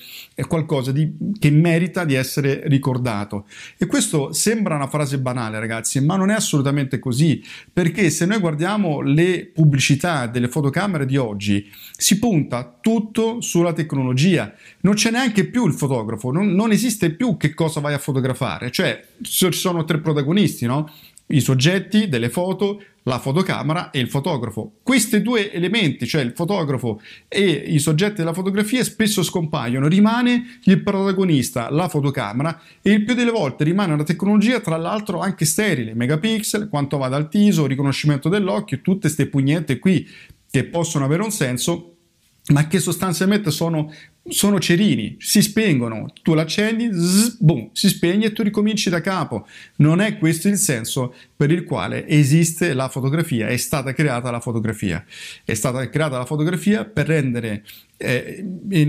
qualcosa 0.49 0.91
di, 0.91 1.09
che 1.39 1.49
merita 1.53 2.05
di 2.05 2.15
essere 2.15 2.63
ricordato. 2.65 3.47
E 3.77 3.87
questo 3.87 4.33
sembra 4.33 4.75
una 4.75 4.89
frase 4.89 5.21
banale, 5.21 5.61
ragazzi, 5.61 6.05
ma 6.05 6.17
non 6.17 6.31
è 6.31 6.35
assolutamente 6.35 6.99
così, 6.99 7.41
perché 7.73 8.11
se 8.11 8.27
noi 8.27 8.41
guardiamo 8.41 9.03
le 9.03 9.49
pubblicità 9.55 10.27
delle 10.27 10.49
fotocamere 10.49 11.07
di 11.07 11.17
oggi, 11.17 11.65
si 11.97 12.19
punta 12.19 12.77
tutto 12.81 13.41
sulla 13.41 13.73
tecnologia, 13.73 14.53
non 14.81 14.95
c'è 14.95 15.13
neanche 15.13 15.47
più 15.47 15.65
il 15.65 15.75
fotografo, 15.75 16.33
non, 16.33 16.49
non 16.49 16.73
esiste 16.73 17.11
più 17.11 17.37
che 17.37 17.55
cosa 17.55 17.79
vai 17.79 17.95
a 17.95 17.99
fotografare, 17.99 18.73
cioè 18.73 19.01
ci 19.23 19.53
sono 19.53 19.85
tre 19.85 20.01
protagonisti, 20.01 20.67
no? 20.67 20.91
I 21.29 21.41
soggetti 21.41 22.09
delle 22.09 22.29
foto, 22.29 22.83
la 23.03 23.19
fotocamera 23.19 23.91
e 23.91 24.01
il 24.01 24.09
fotografo. 24.09 24.73
Questi 24.83 25.23
due 25.23 25.53
elementi, 25.53 26.07
cioè 26.07 26.23
il 26.23 26.33
fotografo 26.35 27.01
e 27.27 27.45
i 27.45 27.79
soggetti 27.79 28.17
della 28.17 28.33
fotografia, 28.33 28.85
spesso 28.85 29.23
scompaiono. 29.23 29.89
Rimane 29.89 30.59
il 30.65 30.83
protagonista, 30.83 31.71
la 31.71 31.89
fotocamera, 31.89 32.61
e 32.83 32.93
il 32.93 33.05
più 33.05 33.15
delle 33.15 33.31
volte 33.31 33.65
rimane 33.65 33.95
una 33.95 34.05
tecnologia, 34.05 34.61
tra 34.61 34.77
l'altro 34.77 35.21
anche 35.21 35.45
sterile, 35.45 35.95
megapixel, 35.95 36.69
quanto 36.69 36.99
va 36.99 37.09
dal 37.09 37.29
TISO, 37.29 37.67
riconoscimento 37.67 38.29
dell'occhio, 38.29 38.81
tutte 38.83 39.01
queste 39.01 39.27
pugnette 39.27 39.79
qui 39.79 40.07
che 40.51 40.65
possono 40.65 41.05
avere 41.05 41.23
un 41.23 41.31
senso 41.31 41.95
ma 42.53 42.67
che 42.67 42.79
sostanzialmente 42.79 43.51
sono, 43.51 43.93
sono, 44.29 44.59
cerini, 44.59 45.17
si 45.19 45.43
spengono, 45.43 46.13
tu 46.23 46.35
l'accendi, 46.35 46.91
zzz, 46.93 47.37
boom, 47.39 47.71
si 47.73 47.89
spegne 47.89 48.27
e 48.27 48.33
tu 48.33 48.43
ricominci 48.43 48.91
da 48.91 49.01
capo. 49.01 49.47
Non 49.77 50.01
è 50.01 50.19
questo 50.19 50.49
il 50.49 50.57
senso 50.57 51.15
per 51.37 51.51
il 51.51 51.65
quale 51.65 52.07
esiste 52.07 52.75
la 52.75 52.89
fotografia, 52.89 53.49
è 53.49 53.57
stata 53.57 53.93
creata 53.93 54.31
la 54.31 54.41
fotografia. 54.41 55.05
È 55.45 55.55
stata 55.55 55.89
creata 55.89 56.19
la 56.19 56.25
fotografia 56.25 56.85
per 56.85 57.07
rendere, 57.07 57.65
eh, 57.97 58.45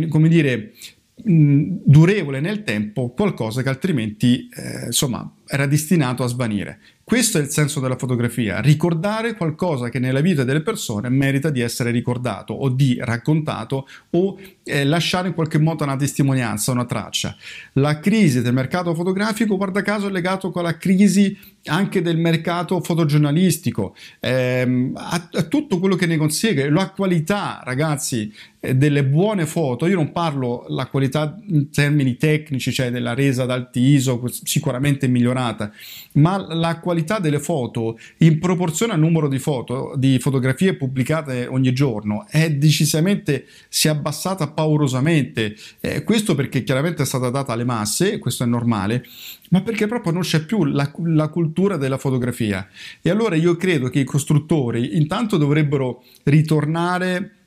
come 0.10 0.30
dire, 0.30 0.74
durevole 1.22 2.40
nel 2.40 2.64
tempo 2.64 3.10
qualcosa 3.10 3.62
che 3.62 3.70
altrimenti 3.70 4.50
eh, 4.54 4.86
insomma 4.86 5.30
era 5.46 5.66
destinato 5.66 6.24
a 6.24 6.28
svanire. 6.28 6.80
Questo 7.10 7.40
è 7.40 7.42
il 7.42 7.50
senso 7.50 7.80
della 7.80 7.98
fotografia, 7.98 8.60
ricordare 8.60 9.34
qualcosa 9.34 9.90
che 9.90 9.98
nella 9.98 10.20
vita 10.20 10.44
delle 10.44 10.62
persone 10.62 11.10
merita 11.10 11.50
di 11.50 11.60
essere 11.60 11.90
ricordato 11.90 12.54
o 12.54 12.70
di 12.70 13.00
raccontato 13.02 13.88
o 14.12 14.38
eh, 14.64 14.86
lasciare 14.86 15.30
in 15.30 15.34
qualche 15.34 15.58
modo 15.58 15.84
una 15.84 15.96
testimonianza, 15.96 16.72
una 16.72 16.86
traccia. 16.86 17.36
La 17.74 18.00
crisi 18.00 18.44
del 18.44 18.54
mercato 18.54 18.94
fotografico, 18.94 19.58
guarda 19.58 19.82
caso, 19.82 20.06
è 20.06 20.12
legato 20.12 20.52
con 20.52 20.62
la 20.62 20.78
crisi 20.78 21.36
anche 21.66 22.02
del 22.02 22.18
mercato 22.18 22.80
fotogiornalistico, 22.80 23.96
ehm, 24.20 24.94
a, 24.96 25.30
a, 25.32 25.44
tutto 25.44 25.80
quello 25.80 25.96
che 25.96 26.06
ne 26.06 26.16
consegue, 26.16 26.70
la 26.70 26.92
qualità, 26.92 27.60
ragazzi, 27.64 28.32
eh, 28.60 28.76
delle 28.76 29.04
buone 29.04 29.46
foto. 29.46 29.88
Io 29.88 29.96
non 29.96 30.12
parlo 30.12 30.66
la 30.70 30.86
qualità 30.88 31.38
in 31.48 31.70
termini 31.70 32.16
tecnici, 32.18 32.72
cioè 32.72 32.92
della 32.92 33.14
resa 33.14 33.44
ad 33.44 33.52
alti 33.52 33.80
ISO, 33.80 34.24
sicuramente 34.44 35.08
migliorata, 35.08 35.72
ma 36.14 36.38
la 36.54 36.80
qualità 36.80 36.99
delle 37.20 37.40
foto 37.40 37.98
in 38.18 38.40
proporzione 38.40 38.94
al 38.94 39.00
numero 39.00 39.28
di 39.28 39.40
foto, 39.40 39.94
di 39.96 40.20
fotografie 40.20 40.76
pubblicate 40.76 41.48
ogni 41.48 41.74
giorno, 41.74 42.26
è 42.28 42.52
decisamente 42.52 43.46
si 43.68 43.88
è 43.88 43.92
abbassata 43.92 44.50
paurosamente. 44.50 45.56
Eh, 45.80 46.04
questo 46.04 46.36
perché 46.36 46.64
chiaramente 46.64 47.04
è 47.04 47.06
stata 47.06 47.30
data 47.30 47.54
alle 47.54 47.64
masse, 47.64 48.20
questo 48.20 48.44
è 48.44 48.48
normale, 48.48 49.04
ma 49.50 49.62
perché 49.62 49.88
proprio 49.88 50.12
non 50.12 50.22
c'è 50.22 50.46
più 50.46 50.66
la, 50.66 50.92
la, 51.06 51.28
cultura 51.30 51.78
della 51.78 51.98
fotografia. 51.98 52.68
E 53.02 53.10
allora 53.10 53.36
io 53.36 53.56
credo 53.56 53.90
che 53.90 54.00
i 54.00 54.04
costruttori 54.04 54.98
intanto 54.98 55.38
dovrebbero 55.38 56.04
ritornare 56.24 57.39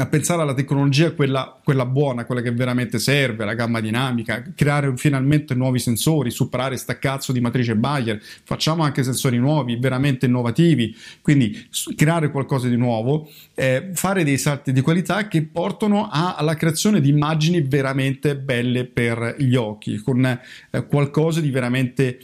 a 0.00 0.06
pensare 0.06 0.40
alla 0.40 0.54
tecnologia 0.54 1.12
quella, 1.12 1.58
quella, 1.62 1.84
buona, 1.84 2.24
quella 2.24 2.40
che 2.40 2.50
veramente 2.50 2.98
serve, 2.98 3.44
la 3.44 3.54
gamma 3.54 3.80
dinamica, 3.80 4.42
creare 4.54 4.96
finalmente 4.96 5.54
nuovi 5.54 5.78
sensori, 5.78 6.30
superare 6.30 6.76
sta 6.78 6.98
cazzo 6.98 7.32
di 7.32 7.40
matrice 7.40 7.76
Bayer, 7.76 8.20
facciamo 8.44 8.84
anche 8.84 9.02
sensori 9.02 9.36
nuovi, 9.36 9.76
veramente 9.76 10.26
innovativi, 10.26 10.96
quindi 11.20 11.68
creare 11.94 12.30
qualcosa 12.30 12.68
di 12.68 12.76
nuovo, 12.76 13.28
eh, 13.54 13.90
fare 13.92 14.24
dei 14.24 14.38
salti 14.38 14.72
di 14.72 14.80
qualità 14.80 15.28
che 15.28 15.42
portano 15.42 16.08
a, 16.10 16.36
alla 16.36 16.54
creazione 16.54 17.00
di 17.00 17.10
immagini 17.10 17.60
veramente 17.60 18.36
belle 18.36 18.86
per 18.86 19.36
gli 19.38 19.56
occhi, 19.56 19.98
con 19.98 20.24
eh, 20.24 20.86
qualcosa 20.86 21.40
di 21.40 21.50
veramente 21.50 22.18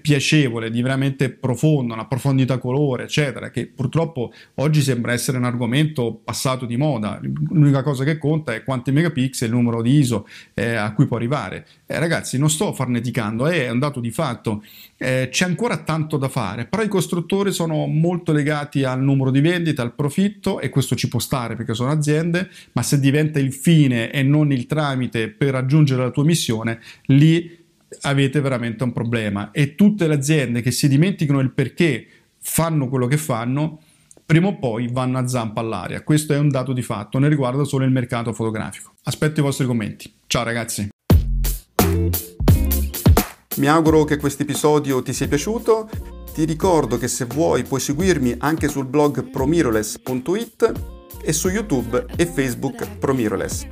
piacevole, 0.00 0.70
di 0.70 0.80
veramente 0.80 1.30
profondo, 1.30 1.92
una 1.92 2.06
profondità 2.06 2.58
colore, 2.58 3.04
eccetera, 3.04 3.50
che 3.50 3.66
purtroppo 3.66 4.32
oggi 4.56 4.80
sembra 4.80 5.12
essere 5.12 5.36
un 5.36 5.44
argomento 5.44 6.20
passato 6.24 6.64
di 6.64 6.76
moda 6.76 7.20
l'unica 7.50 7.82
cosa 7.82 8.04
che 8.04 8.18
conta 8.18 8.54
è 8.54 8.62
quanti 8.62 8.92
megapixel, 8.92 9.48
il 9.48 9.54
numero 9.54 9.82
di 9.82 9.98
ISO 9.98 10.26
eh, 10.54 10.74
a 10.74 10.92
cui 10.92 11.06
può 11.06 11.16
arrivare. 11.16 11.66
Eh, 11.86 11.98
ragazzi, 11.98 12.38
non 12.38 12.50
sto 12.50 12.72
farneticando, 12.72 13.46
è 13.46 13.70
un 13.70 13.78
dato 13.78 14.00
di 14.00 14.10
fatto. 14.10 14.62
Eh, 14.96 15.28
c'è 15.30 15.44
ancora 15.44 15.78
tanto 15.78 16.16
da 16.16 16.28
fare, 16.28 16.66
però 16.66 16.82
i 16.82 16.88
costruttori 16.88 17.52
sono 17.52 17.86
molto 17.86 18.32
legati 18.32 18.84
al 18.84 19.02
numero 19.02 19.30
di 19.30 19.40
vendite, 19.40 19.80
al 19.80 19.94
profitto 19.94 20.60
e 20.60 20.68
questo 20.70 20.96
ci 20.96 21.08
può 21.08 21.18
stare 21.18 21.56
perché 21.56 21.74
sono 21.74 21.90
aziende, 21.90 22.48
ma 22.72 22.82
se 22.82 22.98
diventa 22.98 23.38
il 23.38 23.52
fine 23.52 24.10
e 24.10 24.22
non 24.22 24.52
il 24.52 24.66
tramite 24.66 25.28
per 25.28 25.50
raggiungere 25.50 26.02
la 26.02 26.10
tua 26.10 26.24
missione, 26.24 26.80
lì 27.06 27.57
avete 28.02 28.40
veramente 28.40 28.84
un 28.84 28.92
problema 28.92 29.50
e 29.50 29.74
tutte 29.74 30.06
le 30.06 30.14
aziende 30.14 30.60
che 30.60 30.70
si 30.70 30.88
dimenticano 30.88 31.40
il 31.40 31.52
perché 31.52 32.06
fanno 32.40 32.88
quello 32.88 33.06
che 33.06 33.16
fanno 33.16 33.80
prima 34.24 34.48
o 34.48 34.58
poi 34.58 34.88
vanno 34.92 35.18
a 35.18 35.26
zampa 35.26 35.60
all'aria. 35.60 36.02
Questo 36.02 36.34
è 36.34 36.38
un 36.38 36.50
dato 36.50 36.72
di 36.72 36.82
fatto, 36.82 37.18
ne 37.18 37.28
riguarda 37.28 37.64
solo 37.64 37.84
il 37.84 37.90
mercato 37.90 38.32
fotografico. 38.32 38.92
Aspetto 39.04 39.40
i 39.40 39.42
vostri 39.42 39.64
commenti. 39.66 40.12
Ciao 40.26 40.42
ragazzi! 40.42 40.88
Mi 43.56 43.66
auguro 43.66 44.04
che 44.04 44.18
questo 44.18 44.42
episodio 44.42 45.02
ti 45.02 45.12
sia 45.12 45.26
piaciuto. 45.26 45.88
Ti 46.32 46.44
ricordo 46.44 46.98
che 46.98 47.08
se 47.08 47.24
vuoi 47.24 47.64
puoi 47.64 47.80
seguirmi 47.80 48.36
anche 48.38 48.68
sul 48.68 48.86
blog 48.86 49.30
promiroless.it 49.30 50.72
e 51.22 51.32
su 51.32 51.48
YouTube 51.48 52.04
e 52.14 52.26
Facebook 52.26 52.98
Promiroless. 52.98 53.66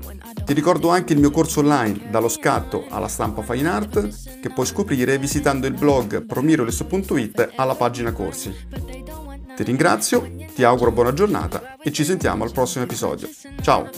Ti 0.46 0.52
ricordo 0.52 0.90
anche 0.90 1.12
il 1.12 1.18
mio 1.18 1.32
corso 1.32 1.58
online 1.58 2.08
dallo 2.08 2.28
scatto 2.28 2.86
alla 2.88 3.08
stampa 3.08 3.42
fine 3.42 3.68
art 3.68 4.38
che 4.40 4.48
puoi 4.50 4.64
scoprire 4.64 5.18
visitando 5.18 5.66
il 5.66 5.74
blog 5.74 6.24
promiroless.it 6.24 7.54
alla 7.56 7.74
pagina 7.74 8.12
corsi. 8.12 8.54
Ti 9.56 9.62
ringrazio, 9.64 10.30
ti 10.54 10.62
auguro 10.62 10.92
buona 10.92 11.12
giornata 11.12 11.76
e 11.82 11.90
ci 11.90 12.04
sentiamo 12.04 12.44
al 12.44 12.52
prossimo 12.52 12.84
episodio. 12.84 13.28
Ciao! 13.60 13.90